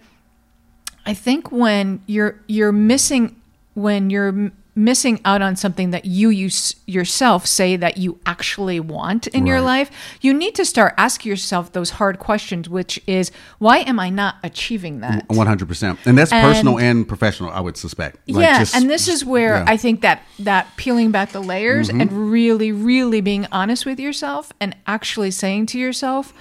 I 1.06 1.14
think 1.14 1.52
when 1.52 2.02
you're 2.08 2.40
you're 2.48 2.72
missing 2.72 3.36
when 3.74 4.10
you're 4.10 4.52
missing 4.80 5.20
out 5.26 5.42
on 5.42 5.56
something 5.56 5.92
that 5.92 6.06
you, 6.06 6.30
you 6.30 6.50
yourself 6.86 7.46
say 7.46 7.76
that 7.76 7.98
you 7.98 8.20
actually 8.26 8.80
want 8.80 9.28
in 9.28 9.46
your 9.46 9.62
life, 9.62 9.92
you 10.22 10.34
need 10.34 10.56
to 10.56 10.64
start 10.66 10.94
asking 10.98 11.30
yourself 11.30 11.74
those 11.74 11.92
hard 11.92 12.18
questions, 12.18 12.70
which 12.70 13.02
is 13.06 13.32
why 13.60 13.80
am 13.80 14.00
I 14.00 14.10
not 14.10 14.36
achieving 14.44 15.02
that? 15.02 15.28
One 15.28 15.48
hundred 15.48 15.68
percent, 15.68 16.00
and 16.06 16.18
that's 16.18 16.32
And- 16.32 16.46
personal 16.48 16.80
and 16.80 17.08
professional. 17.08 17.50
I 17.52 17.60
would 17.60 17.78
suspect. 17.78 18.18
Like, 18.28 18.44
yeah, 18.44 18.60
just- 18.60 18.76
and 18.76 18.90
this 18.90 19.08
is 19.08 19.26
where 19.26 19.56
yeah. 19.56 19.60
Mm-hmm. 19.62 19.70
I 19.70 19.78
think 19.78 20.02
that 20.02 20.24
that 20.40 20.76
peeling 20.78 21.12
back 21.12 21.32
the 21.32 21.42
layers 21.42 21.90
and 21.90 22.12
really, 22.32 22.72
really 22.72 23.22
being 23.22 23.48
honest 23.52 23.86
with 23.86 24.00
yourself 24.00 24.54
and 24.60 24.76
actually 24.88 25.32
saying 25.32 25.66
to 25.68 25.80
yourself, 25.80 26.34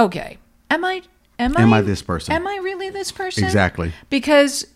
"Okay, 0.00 0.38
am 0.70 0.84
I 0.84 1.02
am, 1.38 1.56
I 1.56 1.62
Am 1.62 1.72
I 1.72 1.80
this 1.82 2.02
person? 2.02 2.34
Am 2.34 2.46
I 2.46 2.56
really 2.62 2.90
this 2.90 3.12
person? 3.12 3.44
Exactly. 3.44 3.92
Because 4.10 4.66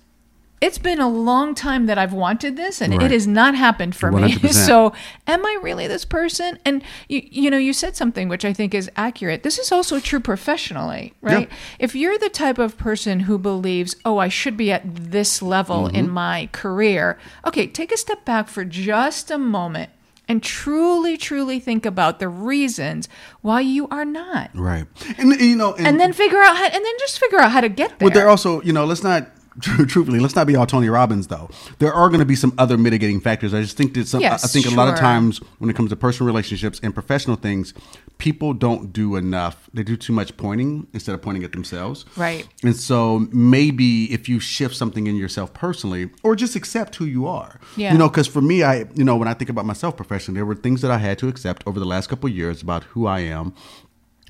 it's 0.63 0.79
been 0.79 1.01
a 1.01 1.09
long 1.09 1.55
time 1.55 1.87
that 1.87 1.99
I've 1.99 2.13
wanted 2.13 2.57
this, 2.57 2.81
and 2.81 2.93
Right. 2.95 3.03
it 3.03 3.11
has 3.11 3.27
not 3.27 3.55
happened 3.55 3.95
for 3.97 4.11
me. 4.13 4.33
100%. 4.37 4.53
so, 4.55 4.93
am 5.27 5.45
I 5.45 5.59
really 5.61 5.87
this 5.89 6.05
person? 6.05 6.59
And 6.65 6.83
you, 7.09 7.21
you 7.31 7.51
know, 7.51 7.59
you 7.59 7.73
said 7.73 7.97
something 7.97 8.29
which 8.29 8.45
I 8.45 8.53
think 8.53 8.73
is 8.73 8.89
accurate. 8.97 9.43
This 9.43 9.59
is 9.59 9.73
also 9.73 9.99
true 10.01 10.21
professionally, 10.21 11.13
right? 11.21 11.49
Yeah. 11.51 11.57
If 11.81 11.95
you're 11.95 12.17
the 12.19 12.29
type 12.29 12.59
of 12.59 12.79
person 12.79 13.21
who 13.21 13.39
believes, 13.39 13.97
oh, 14.05 14.19
I 14.19 14.29
should 14.29 14.57
be 14.57 14.71
at 14.73 14.83
this 14.85 15.43
level 15.43 15.89
in 15.89 16.05
Mm-hmm. 16.07 16.15
my 16.15 16.49
career, 16.53 17.19
okay, 17.47 17.67
take 17.67 17.91
a 17.93 17.97
step 17.99 18.25
back 18.25 18.49
for 18.49 18.65
just 18.65 19.31
a 19.31 19.39
moment 19.39 19.91
and 20.29 20.43
truly, 20.43 21.17
truly 21.17 21.59
think 21.59 21.85
about 21.85 22.21
the 22.21 22.29
reasons 22.29 23.09
why 23.41 23.61
you 23.61 23.89
are 23.89 24.05
not. 24.05 24.51
right, 24.55 24.87
and 25.19 25.33
you 25.41 25.57
know, 25.57 25.75
and, 25.75 25.87
And 25.87 25.99
then 26.01 26.13
figure 26.13 26.41
out 26.41 26.57
how, 26.57 26.65
and 26.67 26.85
then 26.85 26.95
just 27.01 27.19
figure 27.19 27.41
out 27.41 27.51
how 27.51 27.61
to 27.61 27.69
get 27.69 27.99
there. 27.99 28.09
But 28.09 28.15
there 28.15 28.29
also, 28.29 28.63
you 28.63 28.73
know, 28.73 28.85
let's 28.85 29.03
not 29.03 29.29
truthfully, 29.61 30.19
let's 30.19 30.37
not 30.37 30.47
be 30.47 30.57
all 30.57 30.67
Tony 30.67 30.89
Robbins 30.89 31.27
though. 31.27 31.51
There 31.79 31.93
are 31.93 32.09
going 32.09 32.21
to 32.21 32.27
be 32.27 32.37
some 32.37 32.53
other 32.59 32.77
mitigating 32.79 33.21
factors. 33.21 33.55
I 33.55 33.63
just 33.63 33.77
think 33.77 33.95
that 33.95 34.09
some. 34.09 34.21
Yes, 34.21 34.45
I 34.45 34.49
think 34.49 34.67
a 34.67 34.77
lot 34.77 34.89
of 34.89 34.99
times 34.99 35.39
when 35.59 35.71
it 35.71 35.77
comes 35.77 35.91
to 35.91 35.97
personal 35.97 36.27
relationships 36.27 36.81
and 36.83 36.95
professional 36.95 37.37
things, 37.37 37.75
people 38.19 38.55
don't 38.55 38.93
do 38.93 39.17
enough. 39.17 39.69
They 39.75 39.83
do 39.83 39.97
too 39.97 40.13
much 40.13 40.37
pointing 40.37 40.87
instead 40.93 41.15
of 41.15 41.23
pointing 41.23 41.45
at 41.45 41.53
themselves. 41.53 42.05
Right. 42.17 42.47
And 42.63 42.77
so 42.77 43.27
maybe 43.33 44.13
if 44.13 44.29
you 44.29 44.41
shift 44.41 44.77
something 44.77 45.07
in 45.07 45.17
yourself 45.17 45.53
personally, 45.53 46.11
or 46.23 46.37
just 46.37 46.57
accept 46.57 46.97
who 46.97 47.05
you 47.05 47.27
are. 47.27 47.61
Yeah. 47.77 47.93
You 47.93 47.99
know, 47.99 48.09
because 48.09 48.27
for 48.27 48.41
me, 48.41 48.63
I, 48.63 48.87
you 48.95 49.05
know, 49.05 49.17
when 49.17 49.29
I 49.29 49.35
think 49.35 49.51
about 49.51 49.67
myself 49.67 49.97
professionally, 49.97 50.39
there 50.39 50.47
were 50.47 50.55
things 50.55 50.83
that 50.83 50.91
I 50.91 50.99
had 50.99 51.19
to 51.19 51.29
accept 51.29 51.65
over 51.67 51.79
the 51.79 51.87
last 51.87 52.09
couple 52.09 52.29
of 52.29 52.37
years 52.37 52.63
about 52.63 52.85
who 52.85 53.07
I 53.07 53.21
am. 53.21 53.55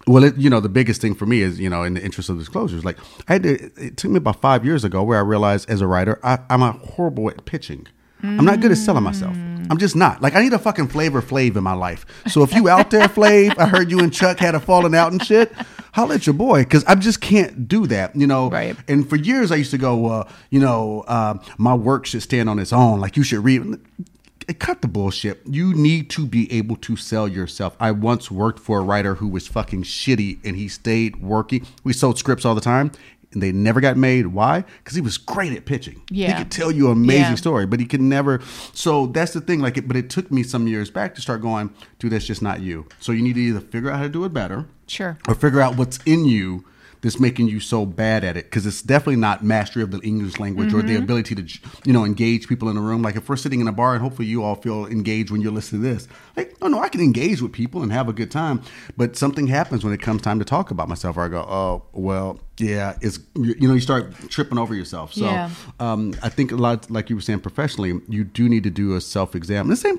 Well, 0.07 0.25
it, 0.25 0.37
you 0.37 0.51
know, 0.51 0.61
the 0.61 0.69
biggest 0.69 1.01
thing 1.01 1.15
for 1.15 1.27
me 1.27 1.43
is, 1.43 1.61
you 1.61 1.71
know, 1.71 1.85
in 1.85 1.95
the 1.95 2.03
interest 2.03 2.29
of 2.29 2.39
disclosures, 2.39 2.85
like 2.85 2.99
I 3.29 3.35
had 3.35 3.43
to, 3.45 3.71
it 3.77 3.97
took 3.97 4.11
me 4.11 4.19
about 4.19 4.41
five 4.41 4.65
years 4.65 4.85
ago 4.85 5.03
where 5.03 5.19
I 5.19 5.23
realized 5.23 5.71
as 5.71 5.81
a 5.81 5.87
writer, 5.87 6.19
I, 6.25 6.39
I'm 6.51 6.63
a 6.63 6.73
horrible 6.73 7.29
at 7.31 7.45
pitching. 7.45 7.87
I'm 8.25 8.45
not 8.45 8.61
good 8.61 8.71
at 8.71 8.79
selling 8.79 9.03
myself. 9.03 9.37
I'm 9.69 9.79
just 9.79 9.97
not. 9.97 10.23
Like 10.23 10.35
I 10.37 10.43
need 10.43 10.53
a 10.53 10.59
fucking 10.59 10.89
flavor 10.89 11.21
Flav 11.21 11.57
in 11.57 11.65
my 11.65 11.73
life. 11.73 12.07
So 12.29 12.43
if 12.43 12.55
you 12.55 12.69
out 12.69 12.91
there, 12.91 13.09
Flav, 13.09 13.59
I 13.59 13.67
heard 13.67 13.91
you 13.91 13.99
and 13.99 14.13
Chuck 14.13 14.39
had 14.39 14.55
a 14.55 14.61
falling 14.61 14.95
out 14.95 15.13
and 15.13 15.25
shit. 15.25 15.53
Holla 15.93 16.15
at 16.15 16.27
your 16.27 16.35
boy 16.35 16.63
because 16.63 16.85
I 16.85 16.95
just 16.95 17.21
can't 17.21 17.69
do 17.69 17.87
that. 17.89 18.15
You 18.15 18.27
know. 18.27 18.49
Right. 18.49 18.77
And 18.89 19.09
for 19.09 19.17
years 19.17 19.51
I 19.51 19.57
used 19.57 19.73
to 19.73 19.79
go, 19.79 20.07
uh, 20.07 20.29
you 20.51 20.61
know, 20.61 21.05
uh, 21.07 21.39
my 21.59 21.75
work 21.75 22.07
should 22.07 22.23
stand 22.23 22.49
on 22.49 22.59
its 22.59 22.73
own. 22.73 23.01
Like 23.01 23.17
you 23.17 23.23
should 23.23 23.45
read. 23.45 23.63
Cut 24.55 24.83
the 24.83 24.89
bullshit. 24.89 25.41
You 25.47 25.75
need 25.75 26.11
to 26.11 26.27
be 26.27 26.51
able 26.53 26.77
to 26.77 26.97
sell 26.97 27.27
yourself. 27.29 27.77
I 27.81 27.91
once 27.91 28.31
worked 28.31 28.59
for 28.59 28.79
a 28.79 28.83
writer 28.83 29.15
who 29.17 29.29
was 29.29 29.47
fucking 29.49 29.83
shitty 29.85 30.39
and 30.45 30.57
he 30.57 30.69
stayed 30.69 31.17
working. 31.23 31.67
We 31.85 31.93
sold 31.93 32.19
scripts 32.19 32.45
all 32.45 32.55
the 32.55 32.61
time 32.61 32.93
and 33.33 33.43
they 33.43 33.51
never 33.51 33.81
got 33.81 33.97
made. 33.97 34.27
Why? 34.29 34.65
Because 34.79 34.95
he 34.95 35.01
was 35.01 35.17
great 35.17 35.53
at 35.53 35.65
pitching. 35.65 36.03
Yeah. 36.11 36.37
He 36.37 36.43
could 36.43 36.53
tell 36.53 36.71
you 36.71 36.87
an 36.87 36.93
amazing 36.93 37.23
Yeah. 37.23 37.35
story, 37.37 37.67
but 37.67 37.81
he 37.81 37.87
could 37.87 38.01
never. 38.03 38.41
So 38.75 39.07
that's 39.07 39.33
the 39.33 39.41
thing. 39.41 39.61
Like, 39.61 39.77
it, 39.79 39.89
but 39.89 39.97
it 39.97 40.11
took 40.11 40.31
me 40.31 40.43
some 40.43 40.67
years 40.67 40.91
back 40.91 41.15
to 41.15 41.21
start 41.23 41.41
going, 41.41 41.71
dude, 41.99 42.13
that's 42.13 42.27
just 42.27 42.43
not 42.43 42.61
you. 42.61 42.87
So 43.01 43.11
you 43.13 43.23
need 43.23 43.35
to 43.35 43.41
either 43.41 43.61
figure 43.61 43.91
out 43.91 43.97
how 43.97 44.03
to 44.03 44.09
do 44.11 44.25
it 44.25 44.33
better 44.35 44.67
Sure. 44.87 45.17
or 45.27 45.35
figure 45.35 45.61
out 45.61 45.77
what's 45.77 45.99
in 46.05 46.27
you 46.27 46.65
that's 47.03 47.19
making 47.21 47.49
you 47.49 47.61
so 47.61 47.85
bad 47.85 48.23
at 48.25 48.37
it 48.37 48.45
because 48.45 48.65
it's 48.65 48.81
definitely 48.81 49.17
not 49.17 49.45
mastery 49.45 49.83
of 49.83 49.91
the 49.91 49.99
english 50.01 50.39
language 50.39 50.73
or 50.73 50.83
the 50.83 50.93
Mm-hmm. 50.95 51.03
ability 51.03 51.35
to 51.35 51.59
you 51.85 51.93
know 51.93 52.05
engage 52.05 52.49
people 52.49 52.69
in 52.69 52.77
a 52.77 52.81
room. 52.81 53.03
Like 53.03 53.17
if 53.17 53.29
we're 53.29 53.37
sitting 53.37 53.61
in 53.61 53.69
a 53.69 53.73
bar 53.73 53.93
and 53.95 54.03
hopefully 54.03 54.29
you 54.29 54.43
all 54.45 54.55
feel 54.55 54.87
engaged 54.87 55.31
when 55.31 55.41
you're 55.41 55.53
listening 55.53 55.83
to 55.83 55.89
this 55.95 56.09
like 56.37 56.59
no 56.61 56.69
no 56.69 56.81
i 56.81 56.89
can 56.89 57.01
engage 57.01 57.43
with 57.43 57.53
people 57.53 57.83
and 57.83 57.93
have 57.93 58.09
a 58.09 58.13
good 58.13 58.31
time. 58.31 58.63
But 58.97 59.17
something 59.17 59.49
happens 59.49 59.85
when 59.85 59.93
it 59.93 60.01
comes 60.01 60.23
time 60.23 60.39
to 60.39 60.45
talk 60.45 60.71
about 60.71 60.89
myself 60.89 61.17
or 61.17 61.25
i 61.25 61.29
go 61.29 61.41
oh 61.43 61.83
well 61.93 62.39
yeah 62.59 62.97
it's 63.01 63.19
you 63.35 63.55
you 63.59 63.67
know 63.69 63.75
you 63.75 63.81
start 63.81 64.15
tripping 64.29 64.59
over 64.59 64.75
yourself. 64.75 65.13
So 65.13 65.25
Yeah. 65.27 65.51
um, 65.81 66.15
i 66.23 66.29
think 66.29 66.53
a 66.53 66.57
lot 66.57 66.89
like 66.91 67.11
you 67.11 67.17
were 67.17 67.23
saying 67.23 67.41
professionally 67.41 68.01
you 68.09 68.23
do 68.23 68.49
need 68.49 68.63
to 68.65 68.71
do 68.71 68.95
a 68.95 69.01
self-exam. 69.01 69.67
The 69.69 69.77
same 69.77 69.99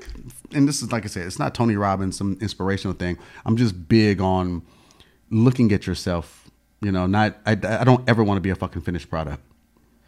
and 0.52 0.66
this 0.68 0.80
is 0.82 0.90
like 0.90 1.04
i 1.04 1.08
said 1.08 1.26
it's 1.26 1.38
not 1.38 1.54
tony 1.54 1.76
robbins 1.76 2.16
some 2.16 2.38
inspirational 2.40 2.96
thing. 2.96 3.18
I'm 3.44 3.56
just 3.56 3.88
big 3.88 4.20
on 4.22 4.62
looking 5.30 5.72
at 5.72 5.86
yourself 5.86 6.43
you 6.80 6.92
know 6.92 7.06
not 7.06 7.36
i, 7.46 7.52
I 7.52 7.84
don't 7.84 8.08
ever 8.08 8.22
want 8.24 8.36
to 8.36 8.40
be 8.42 8.50
a 8.50 8.54
fucking 8.56 8.82
finished 8.82 9.08
product 9.10 9.42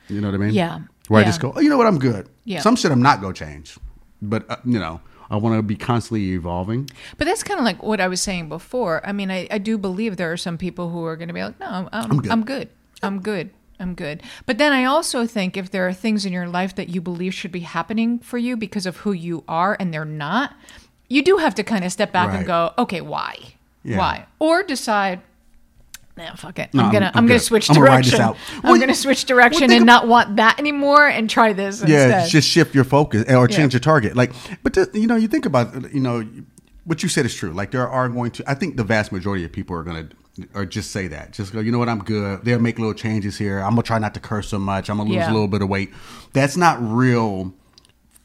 you 0.09 0.20
know 0.20 0.29
what 0.29 0.35
i 0.35 0.38
mean 0.38 0.55
Yeah. 0.55 0.81
where 1.09 1.22
i 1.22 1.24
just 1.24 1.40
go 1.40 1.52
oh 1.57 1.61
you 1.61 1.68
know 1.68 1.76
what 1.79 1.87
i'm 1.87 1.98
good 1.98 2.29
Yeah. 2.44 2.61
some 2.61 2.76
shit 2.76 2.92
i'm 2.92 3.02
not 3.02 3.20
going 3.20 3.35
to 3.35 3.38
change 3.44 3.79
but 4.22 4.48
uh, 4.50 4.57
you 4.64 4.79
know 4.79 5.00
i 5.31 5.37
want 5.37 5.57
to 5.57 5.62
be 5.62 5.76
constantly 5.76 6.33
evolving 6.33 6.88
But 7.18 7.26
that's 7.26 7.42
kind 7.42 7.59
of 7.59 7.64
like 7.64 7.83
what 7.83 8.00
I 8.00 8.07
was 8.09 8.20
saying 8.20 8.48
before. 8.48 9.05
I 9.05 9.11
mean, 9.12 9.29
I, 9.31 9.48
I 9.50 9.59
do 9.59 9.76
believe 9.76 10.16
there 10.16 10.31
are 10.31 10.37
some 10.37 10.57
people 10.57 10.90
who 10.90 11.05
are 11.05 11.16
going 11.16 11.26
to 11.29 11.35
be 11.35 11.42
like, 11.42 11.59
no, 11.59 11.66
I'm, 11.66 11.88
I'm, 11.92 12.18
good. 12.20 12.31
I'm 12.31 12.44
good. 12.44 12.68
I'm 13.02 13.20
good. 13.20 13.50
I'm 13.81 13.94
good. 13.96 14.22
But 14.46 14.59
then 14.59 14.72
I 14.72 14.85
also 14.85 15.26
think 15.26 15.57
if 15.57 15.72
there 15.72 15.87
are 15.88 15.92
things 15.92 16.24
in 16.24 16.33
your 16.33 16.46
life 16.46 16.76
that 16.76 16.90
you 16.90 17.00
believe 17.00 17.35
should 17.35 17.50
be 17.50 17.61
happening 17.61 18.20
for 18.20 18.38
you 18.38 18.57
because 18.57 18.87
of 18.87 18.98
who 18.98 19.11
you 19.12 19.42
are 19.48 19.76
and 19.81 19.92
they're 19.92 20.05
not, 20.05 20.55
you 21.09 21.22
do 21.24 21.38
have 21.38 21.57
to 21.57 21.64
kind 21.64 21.85
of 21.85 21.90
step 21.90 22.12
back 22.12 22.33
and 22.33 22.46
go, 22.46 22.72
okay, 22.79 23.00
why? 23.00 23.37
Yeah. 23.83 23.98
Why? 23.98 24.26
Or 24.38 24.62
decide, 24.62 25.22
nah, 26.16 26.35
fuck 26.35 26.59
it. 26.59 26.72
No, 26.74 26.85
I'm 26.85 26.92
gonna 26.92 27.07
I'm 27.07 27.12
I'm, 27.18 27.26
gonna 27.26 27.38
good. 27.38 27.42
switch 27.42 27.68
I'm 27.70 27.74
gonna 27.76 27.87
direction. 27.88 28.20
out. 28.20 28.37
I'm 28.57 28.62
Well, 28.70 28.79
gonna 28.81 28.94
switch 28.94 29.24
direction 29.24 29.68
think 29.68 29.72
and 29.79 29.87
not 29.87 30.09
want 30.09 30.37
that 30.37 30.59
anymore 30.59 31.07
and 31.07 31.29
try 31.29 31.52
this 31.52 31.83
yeah 31.87 32.05
instead. 32.20 32.31
just 32.31 32.48
shift 32.48 32.74
your 32.74 32.85
focus 32.85 33.24
or 33.33 33.46
change 33.48 33.72
Yeah. 33.72 33.76
your 33.76 33.81
target 33.81 34.16
like 34.16 34.33
but 34.62 34.76
you 34.94 35.07
know 35.07 35.16
you 35.16 35.29
think 35.29 35.46
about 35.46 35.92
you 35.92 36.00
know 36.00 36.26
what 36.85 37.02
you 37.02 37.09
said 37.09 37.26
is 37.26 37.35
true 37.35 37.52
like 37.52 37.70
there 37.72 37.88
are 37.88 38.09
going 38.09 38.31
to 38.33 38.44
i 38.50 38.55
think 38.55 38.76
the 38.76 38.85
vast 38.85 39.11
majority 39.12 39.44
of 39.44 39.52
people 39.52 39.74
are 39.76 39.83
going 39.83 40.09
to 40.09 40.16
or 40.55 40.64
just 40.66 40.90
say 40.90 41.09
that 41.09 41.33
just 41.33 41.52
go 41.52 41.61
you 41.61 41.72
know 41.72 41.79
what 41.79 41.88
i'm 41.88 41.98
good 42.05 42.44
they'll 42.44 42.59
make 42.61 42.79
little 42.79 42.94
changes 42.94 43.38
here 43.38 43.59
i'm 43.61 43.70
gonna 43.70 43.83
try 43.83 43.98
not 43.98 44.12
to 44.14 44.20
curse 44.20 44.48
so 44.48 44.59
much 44.59 44.88
i'm 44.90 44.98
gonna 44.98 45.09
lose 45.09 45.16
Yeah. 45.16 45.31
a 45.31 45.33
little 45.33 45.48
bit 45.48 45.62
of 45.62 45.68
weight 45.68 45.92
that's 46.33 46.57
not 46.57 46.79
real 46.81 47.52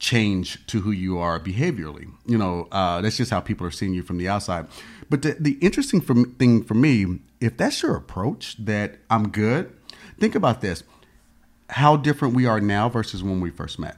change 0.01 0.65
to 0.65 0.81
who 0.81 0.89
you 0.89 1.19
are 1.19 1.39
behaviorally 1.39 2.11
you 2.25 2.35
know 2.35 2.67
uh, 2.71 2.99
that's 3.01 3.17
just 3.17 3.29
how 3.29 3.39
people 3.39 3.65
are 3.67 3.71
seeing 3.71 3.93
you 3.93 4.01
from 4.01 4.17
the 4.17 4.27
outside 4.27 4.65
but 5.11 5.21
the, 5.21 5.35
the 5.39 5.51
interesting 5.61 6.01
for, 6.01 6.15
thing 6.39 6.63
for 6.63 6.73
me 6.73 7.19
if 7.39 7.55
that's 7.55 7.83
your 7.83 7.95
approach 7.95 8.55
that 8.57 8.97
i'm 9.11 9.29
good 9.29 9.71
think 10.19 10.33
about 10.33 10.59
this 10.61 10.83
how 11.69 11.95
different 11.95 12.33
we 12.33 12.47
are 12.47 12.59
now 12.59 12.89
versus 12.89 13.21
when 13.21 13.39
we 13.39 13.51
first 13.51 13.77
met 13.77 13.95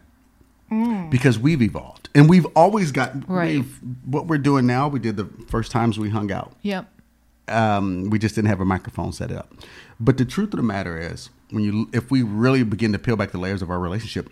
because 1.09 1.39
we've 1.39 1.61
evolved 1.61 2.09
and 2.13 2.27
we've 2.27 2.47
always 2.55 2.91
got 2.91 3.11
Right. 3.29 3.55
we've, 3.57 3.79
what 4.05 4.27
we're 4.27 4.37
doing 4.39 4.65
now 4.67 4.89
we 4.89 4.99
did 4.99 5.15
the 5.15 5.25
first 5.47 5.71
times 5.71 5.97
we 5.97 6.09
hung 6.09 6.31
out 6.31 6.51
Yep. 6.63 6.89
Um, 7.47 8.09
we 8.09 8.19
just 8.19 8.35
didn't 8.35 8.47
have 8.49 8.61
a 8.61 8.65
microphone 8.65 9.11
set 9.11 9.29
up. 9.29 9.53
But 9.99 10.17
the 10.17 10.23
truth 10.23 10.53
of 10.53 10.57
the 10.57 10.63
matter 10.63 10.97
is, 10.97 11.29
when 11.51 11.61
you 11.65 11.89
if 11.91 12.09
we 12.09 12.23
really 12.23 12.63
begin 12.63 12.93
to 12.93 12.99
peel 12.99 13.17
back 13.17 13.31
the 13.31 13.37
layers 13.37 13.61
of 13.61 13.69
our 13.69 13.79
relationship, 13.79 14.29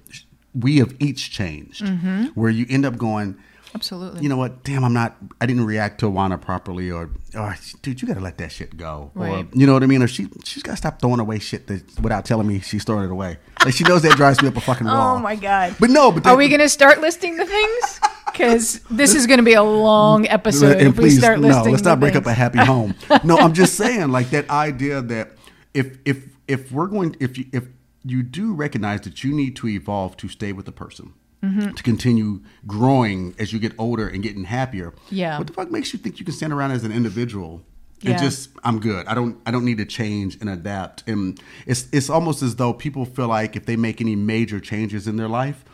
we 0.53 0.77
have 0.77 0.95
each 0.99 1.31
changed. 1.31 1.83
Mm-hmm. 1.83 2.25
Where 2.39 2.49
you 2.49 2.65
end 2.69 2.85
up 2.85 2.97
going, 2.97 3.37
Absolutely. 3.73 4.21
you 4.21 4.29
know 4.29 4.37
what? 4.37 4.63
Damn, 4.63 4.83
I'm 4.83 4.93
not. 4.93 5.15
I 5.39 5.45
didn't 5.45 5.65
react 5.65 5.99
to 6.01 6.07
Uana 6.07 6.39
properly, 6.39 6.91
or, 6.91 7.09
or 7.35 7.55
dude, 7.81 8.01
you 8.01 8.07
got 8.07 8.15
to 8.15 8.19
let 8.19 8.37
that 8.39 8.51
shit 8.51 8.75
go, 8.75 9.11
or 9.15 9.25
Right. 9.25 9.47
you 9.53 9.65
know 9.65 9.73
what 9.73 9.83
I 9.83 9.85
mean? 9.87 10.01
Or 10.03 10.07
she 10.07 10.27
she's 10.43 10.63
got 10.63 10.71
to 10.73 10.77
stop 10.77 10.99
throwing 11.01 11.19
away 11.19 11.39
shit 11.39 11.67
that, 11.67 11.99
without 12.01 12.25
telling 12.25 12.47
me 12.47 12.59
she's 12.59 12.83
throwing 12.83 13.05
it 13.05 13.11
away. 13.11 13.37
Like 13.63 13.73
she 13.73 13.83
knows 13.83 14.01
that 14.01 14.17
drives 14.17 14.41
me 14.41 14.49
up 14.49 14.57
a 14.57 14.61
fucking 14.61 14.87
wall. 14.87 15.17
Oh 15.17 15.19
my 15.19 15.35
god. 15.35 15.75
But 15.79 15.89
no, 15.89 16.11
but 16.11 16.25
Are 16.25 16.35
we 16.35 16.47
to 16.59 16.69
start 16.69 16.99
listing 17.01 17.37
the 17.37 17.45
things? 17.45 17.99
Because 18.31 18.79
this 18.89 19.13
is 19.13 19.27
to 19.39 19.43
be 19.43 19.53
a 19.55 19.61
long 19.61 20.25
episode 20.25 20.77
and 20.77 20.87
if 20.87 20.97
we 20.97 21.03
please, 21.03 21.19
start 21.19 21.41
no, 21.41 21.63
let's 21.63 21.83
not 21.83 21.99
break 21.99 22.15
up 22.15 22.25
a 22.25 22.33
happy 22.33 22.59
home. 22.59 22.95
no, 23.25 23.37
I'm 23.37 23.53
just 23.53 23.75
saying, 23.77 24.09
like 24.09 24.29
that 24.29 24.49
idea 24.49 25.01
that 25.01 25.31
if 25.73 25.97
if 26.05 26.29
if 26.47 26.71
we're 26.71 26.87
going, 26.87 27.17
if 27.19 27.37
you 27.37 27.45
if 27.51 27.65
you 28.03 28.23
do 28.23 28.53
recognize 28.53 29.01
that 29.01 29.23
you 29.23 29.33
need 29.33 29.55
to 29.57 29.67
evolve 29.67 30.17
to 30.17 30.27
stay 30.27 30.51
with 30.53 30.65
the 30.65 30.71
person. 30.71 31.13
Mm-hmm. 31.43 31.73
To 31.73 31.81
continue 31.81 32.41
growing 32.67 33.33
as 33.39 33.51
you 33.51 33.57
get 33.57 33.73
older 33.79 34.07
and 34.07 34.21
getting 34.21 34.43
happier. 34.43 34.93
Yeah. 35.09 35.39
What 35.39 35.47
the 35.47 35.53
fuck 35.53 35.71
makes 35.71 35.91
you 35.91 35.97
think 35.97 36.19
you 36.19 36.25
can 36.25 36.35
stand 36.35 36.53
around 36.53 36.69
as 36.69 36.83
an 36.83 36.91
individual 36.91 37.63
and 38.01 38.09
Yeah. 38.11 38.17
just 38.19 38.51
I'm 38.63 38.79
good. 38.79 39.07
I 39.07 39.15
don't 39.15 39.39
I 39.47 39.49
don't 39.49 39.65
need 39.65 39.79
to 39.79 39.85
change 39.85 40.37
and 40.39 40.47
adapt. 40.47 41.03
And 41.07 41.41
it's 41.65 41.87
it's 41.91 42.11
almost 42.11 42.43
as 42.43 42.57
though 42.57 42.73
people 42.73 43.05
feel 43.05 43.27
like 43.27 43.55
if 43.55 43.65
they 43.65 43.75
make 43.75 44.01
any 44.01 44.15
major 44.15 44.59
changes 44.59 45.07
in 45.07 45.15
their 45.15 45.27
life, 45.27 45.65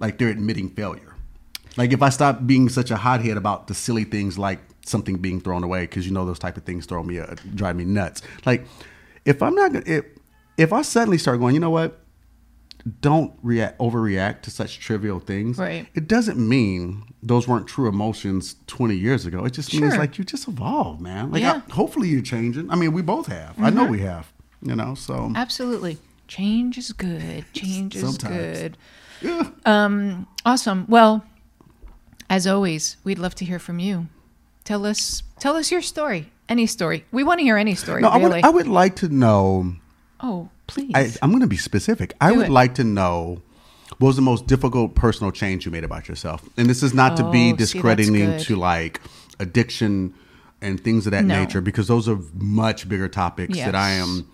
like 0.00 0.16
they're 0.16 0.28
admitting 0.30 0.70
failure. 0.70 1.14
Like 1.76 1.92
if 1.92 2.00
I 2.00 2.08
stop 2.08 2.46
being 2.46 2.70
such 2.70 2.90
a 2.90 2.96
hothead 2.96 3.36
about 3.36 3.66
the 3.66 3.74
silly 3.74 4.04
things 4.04 4.38
like 4.38 4.60
something 4.86 5.16
being 5.16 5.42
thrown 5.42 5.62
away, 5.62 5.82
because 5.82 6.06
you 6.06 6.12
know 6.14 6.24
those 6.24 6.38
type 6.38 6.56
of 6.56 6.64
things 6.64 6.86
throw 6.86 7.02
me 7.02 7.18
uh, 7.18 7.34
drive 7.54 7.76
me 7.76 7.84
nuts. 7.84 8.22
Like 8.46 8.66
if 9.26 9.42
I'm 9.42 9.54
not 9.54 9.74
gonna 9.74 9.84
if 9.86 10.06
if 10.62 10.72
I 10.72 10.82
suddenly 10.82 11.18
start 11.18 11.38
going, 11.40 11.54
you 11.54 11.60
know 11.60 11.70
what? 11.70 11.98
Don't 13.00 13.32
react 13.42 13.78
overreact 13.78 14.42
to 14.42 14.50
such 14.50 14.80
trivial 14.80 15.20
things. 15.20 15.56
Right. 15.58 15.86
It 15.94 16.08
doesn't 16.08 16.36
mean 16.36 17.04
those 17.22 17.46
weren't 17.46 17.68
true 17.68 17.88
emotions 17.88 18.56
20 18.66 18.96
years 18.96 19.24
ago. 19.24 19.44
It 19.44 19.52
just 19.52 19.72
means 19.72 19.96
like 19.96 20.18
you 20.18 20.24
just 20.24 20.48
evolved, 20.48 21.00
man. 21.00 21.30
Like 21.30 21.42
Yeah. 21.42 21.62
I, 21.68 21.72
hopefully 21.72 22.08
you're 22.08 22.22
changing. 22.22 22.70
I 22.70 22.74
mean, 22.74 22.92
we 22.92 23.02
both 23.02 23.26
have. 23.28 23.54
I 23.60 23.70
know 23.70 23.84
we 23.84 24.00
have. 24.00 24.32
You 24.62 24.74
know, 24.76 24.94
so 24.94 25.32
Absolutely. 25.34 25.98
Change 26.26 26.76
is 26.78 26.92
good. 26.92 27.44
Change 27.52 27.94
is 27.94 28.18
good. 28.18 28.76
yeah. 29.20 29.48
Um, 29.64 30.26
awesome. 30.44 30.86
Well, 30.88 31.24
as 32.30 32.46
always, 32.46 32.96
we'd 33.04 33.18
love 33.18 33.34
to 33.36 33.44
hear 33.44 33.58
from 33.60 33.78
you. 33.78 34.08
Tell 34.64 34.86
us 34.86 35.22
tell 35.38 35.56
us 35.56 35.70
your 35.70 35.82
story. 35.82 36.30
Any 36.48 36.66
story. 36.66 37.04
We 37.12 37.22
want 37.24 37.38
to 37.38 37.44
hear 37.44 37.56
any 37.56 37.74
story, 37.74 38.02
No, 38.02 38.08
I 38.08 38.16
really. 38.18 38.28
would 38.36 38.44
I 38.44 38.48
would 38.50 38.66
like 38.68 38.96
to 38.96 39.08
know 39.08 39.74
oh, 40.22 40.48
please. 40.66 40.92
I, 40.94 41.10
I'm 41.22 41.30
going 41.30 41.40
to 41.42 41.46
be 41.46 41.56
specific. 41.56 42.14
I 42.20 42.32
would 42.32 42.46
it. 42.46 42.50
like 42.52 42.74
to 42.76 42.84
know 42.84 43.42
what 43.98 44.08
was 44.08 44.16
the 44.16 44.22
most 44.22 44.46
difficult 44.46 44.94
personal 44.94 45.30
change 45.32 45.64
you 45.66 45.72
made 45.72 45.84
about 45.84 46.08
yourself. 46.08 46.48
And 46.56 46.68
this 46.68 46.82
is 46.82 46.94
not 46.94 47.16
to 47.18 47.24
Oh, 47.26 47.30
be 47.30 47.52
discrediting 47.52 48.14
good. 48.14 48.40
to 48.40 48.56
like 48.56 49.00
addiction 49.38 50.14
and 50.60 50.82
things 50.82 51.06
of 51.06 51.10
that 51.12 51.24
No. 51.24 51.38
nature 51.40 51.60
because 51.60 51.88
those 51.88 52.08
are 52.08 52.18
much 52.34 52.88
bigger 52.88 53.08
topics 53.08 53.58
that 53.58 53.74
I 53.74 53.90
am. 53.90 54.28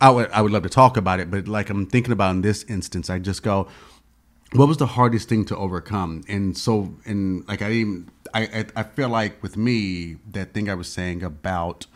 I 0.00 0.10
would 0.10 0.30
I 0.32 0.40
would 0.42 0.50
love 0.52 0.62
to 0.64 0.68
talk 0.68 0.96
about 0.96 1.20
it, 1.20 1.30
but 1.30 1.46
like 1.46 1.70
I'm 1.70 1.86
thinking 1.86 2.12
about 2.12 2.30
in 2.36 2.42
this 2.42 2.64
instance, 2.64 3.08
I 3.10 3.18
just 3.18 3.42
go, 3.42 3.68
what 4.52 4.66
was 4.68 4.76
the 4.78 4.86
hardest 4.86 5.28
thing 5.28 5.44
to 5.46 5.56
overcome? 5.56 6.22
And 6.28 6.56
so, 6.58 6.94
and 7.04 7.46
like 7.48 7.62
I 7.62 7.70
even 7.72 8.08
I 8.34 8.42
I, 8.42 8.66
I 8.76 8.82
feel 8.82 9.08
like 9.08 9.42
with 9.42 9.56
me 9.56 10.16
that 10.32 10.54
thing 10.54 10.68
I 10.68 10.74
was 10.74 10.88
saying 10.88 11.22
about 11.22 11.86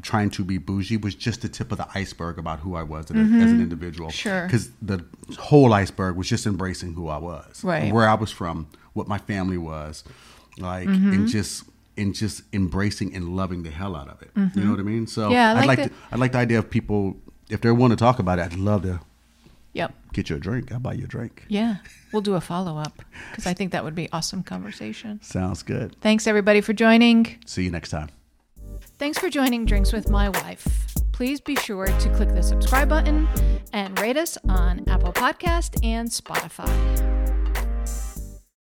trying 0.00 0.30
to 0.30 0.44
be 0.44 0.58
bougie 0.58 0.96
was 0.96 1.14
just 1.14 1.42
the 1.42 1.48
tip 1.48 1.70
of 1.72 1.78
the 1.78 1.88
iceberg 1.94 2.38
about 2.38 2.60
who 2.60 2.74
I 2.76 2.82
was 2.82 3.10
as, 3.10 3.16
a- 3.16 3.20
as 3.20 3.50
an 3.50 3.60
individual. 3.60 4.08
Mm-hmm. 4.08 4.14
Sure. 4.16 4.46
Because 4.46 4.70
the 4.80 5.04
whole 5.38 5.72
iceberg 5.74 6.16
was 6.16 6.28
just 6.28 6.46
embracing 6.46 6.94
who 6.94 7.08
I 7.08 7.18
was, 7.18 7.62
Right. 7.64 7.92
Where 7.92 8.08
I 8.08 8.14
was 8.14 8.30
from, 8.30 8.68
what 8.94 9.08
my 9.08 9.18
family 9.18 9.58
was, 9.58 10.04
like, 10.58 10.88
Mm-hmm. 10.88 11.12
and 11.12 11.28
just 11.28 11.64
and 11.98 12.14
just 12.14 12.42
embracing 12.54 13.14
and 13.14 13.36
loving 13.36 13.62
the 13.64 13.70
hell 13.70 13.94
out 13.94 14.08
of 14.08 14.22
it. 14.22 14.30
You 14.56 14.64
know 14.64 14.70
what 14.70 14.80
I 14.80 14.82
mean? 14.82 15.06
So 15.06 15.24
Mm-hmm. 15.24 15.32
Yeah, 15.32 15.48
I 15.48 15.50
I'd 15.52 15.56
like 15.66 15.66
like 15.66 15.82
the- 15.82 15.88
to. 15.90 15.94
I 16.12 16.16
like 16.16 16.32
the 16.32 16.38
idea 16.38 16.58
of 16.58 16.70
people 16.70 17.16
if 17.50 17.60
they're 17.60 17.74
willing 17.74 17.90
to 17.90 17.96
talk 17.96 18.18
about 18.18 18.38
it. 18.38 18.42
I'd 18.42 18.54
love 18.54 18.82
to 18.82 19.00
yep. 19.74 19.92
get 20.14 20.30
you 20.30 20.36
a 20.36 20.38
drink. 20.38 20.72
I'll 20.72 20.78
buy 20.80 20.94
you 20.94 21.04
a 21.04 21.08
drink. 21.08 21.44
Yeah. 21.48 21.76
We'll 22.12 22.20
do 22.20 22.34
a 22.34 22.42
follow 22.42 22.76
up 22.76 23.00
because 23.30 23.46
I 23.46 23.54
think 23.54 23.72
that 23.72 23.84
would 23.84 23.94
be 23.94 24.06
awesome 24.12 24.42
conversation. 24.42 25.18
Sounds 25.22 25.62
good. 25.62 25.96
Thanks 26.02 26.26
everybody 26.26 26.60
for 26.60 26.74
joining. 26.74 27.38
See 27.46 27.62
you 27.64 27.70
next 27.70 27.88
time. 27.88 28.10
Thanks 29.02 29.18
for 29.18 29.28
joining 29.28 29.64
Drinks 29.64 29.92
with 29.92 30.10
My 30.10 30.28
Wife. 30.28 30.64
Please 31.10 31.40
be 31.40 31.56
sure 31.56 31.86
to 31.86 32.08
click 32.10 32.28
the 32.28 32.40
subscribe 32.40 32.88
button 32.88 33.28
and 33.72 33.98
rate 33.98 34.16
us 34.16 34.38
on 34.48 34.88
Apple 34.88 35.12
Podcast 35.12 35.84
and 35.84 36.08
Spotify. 36.08 37.41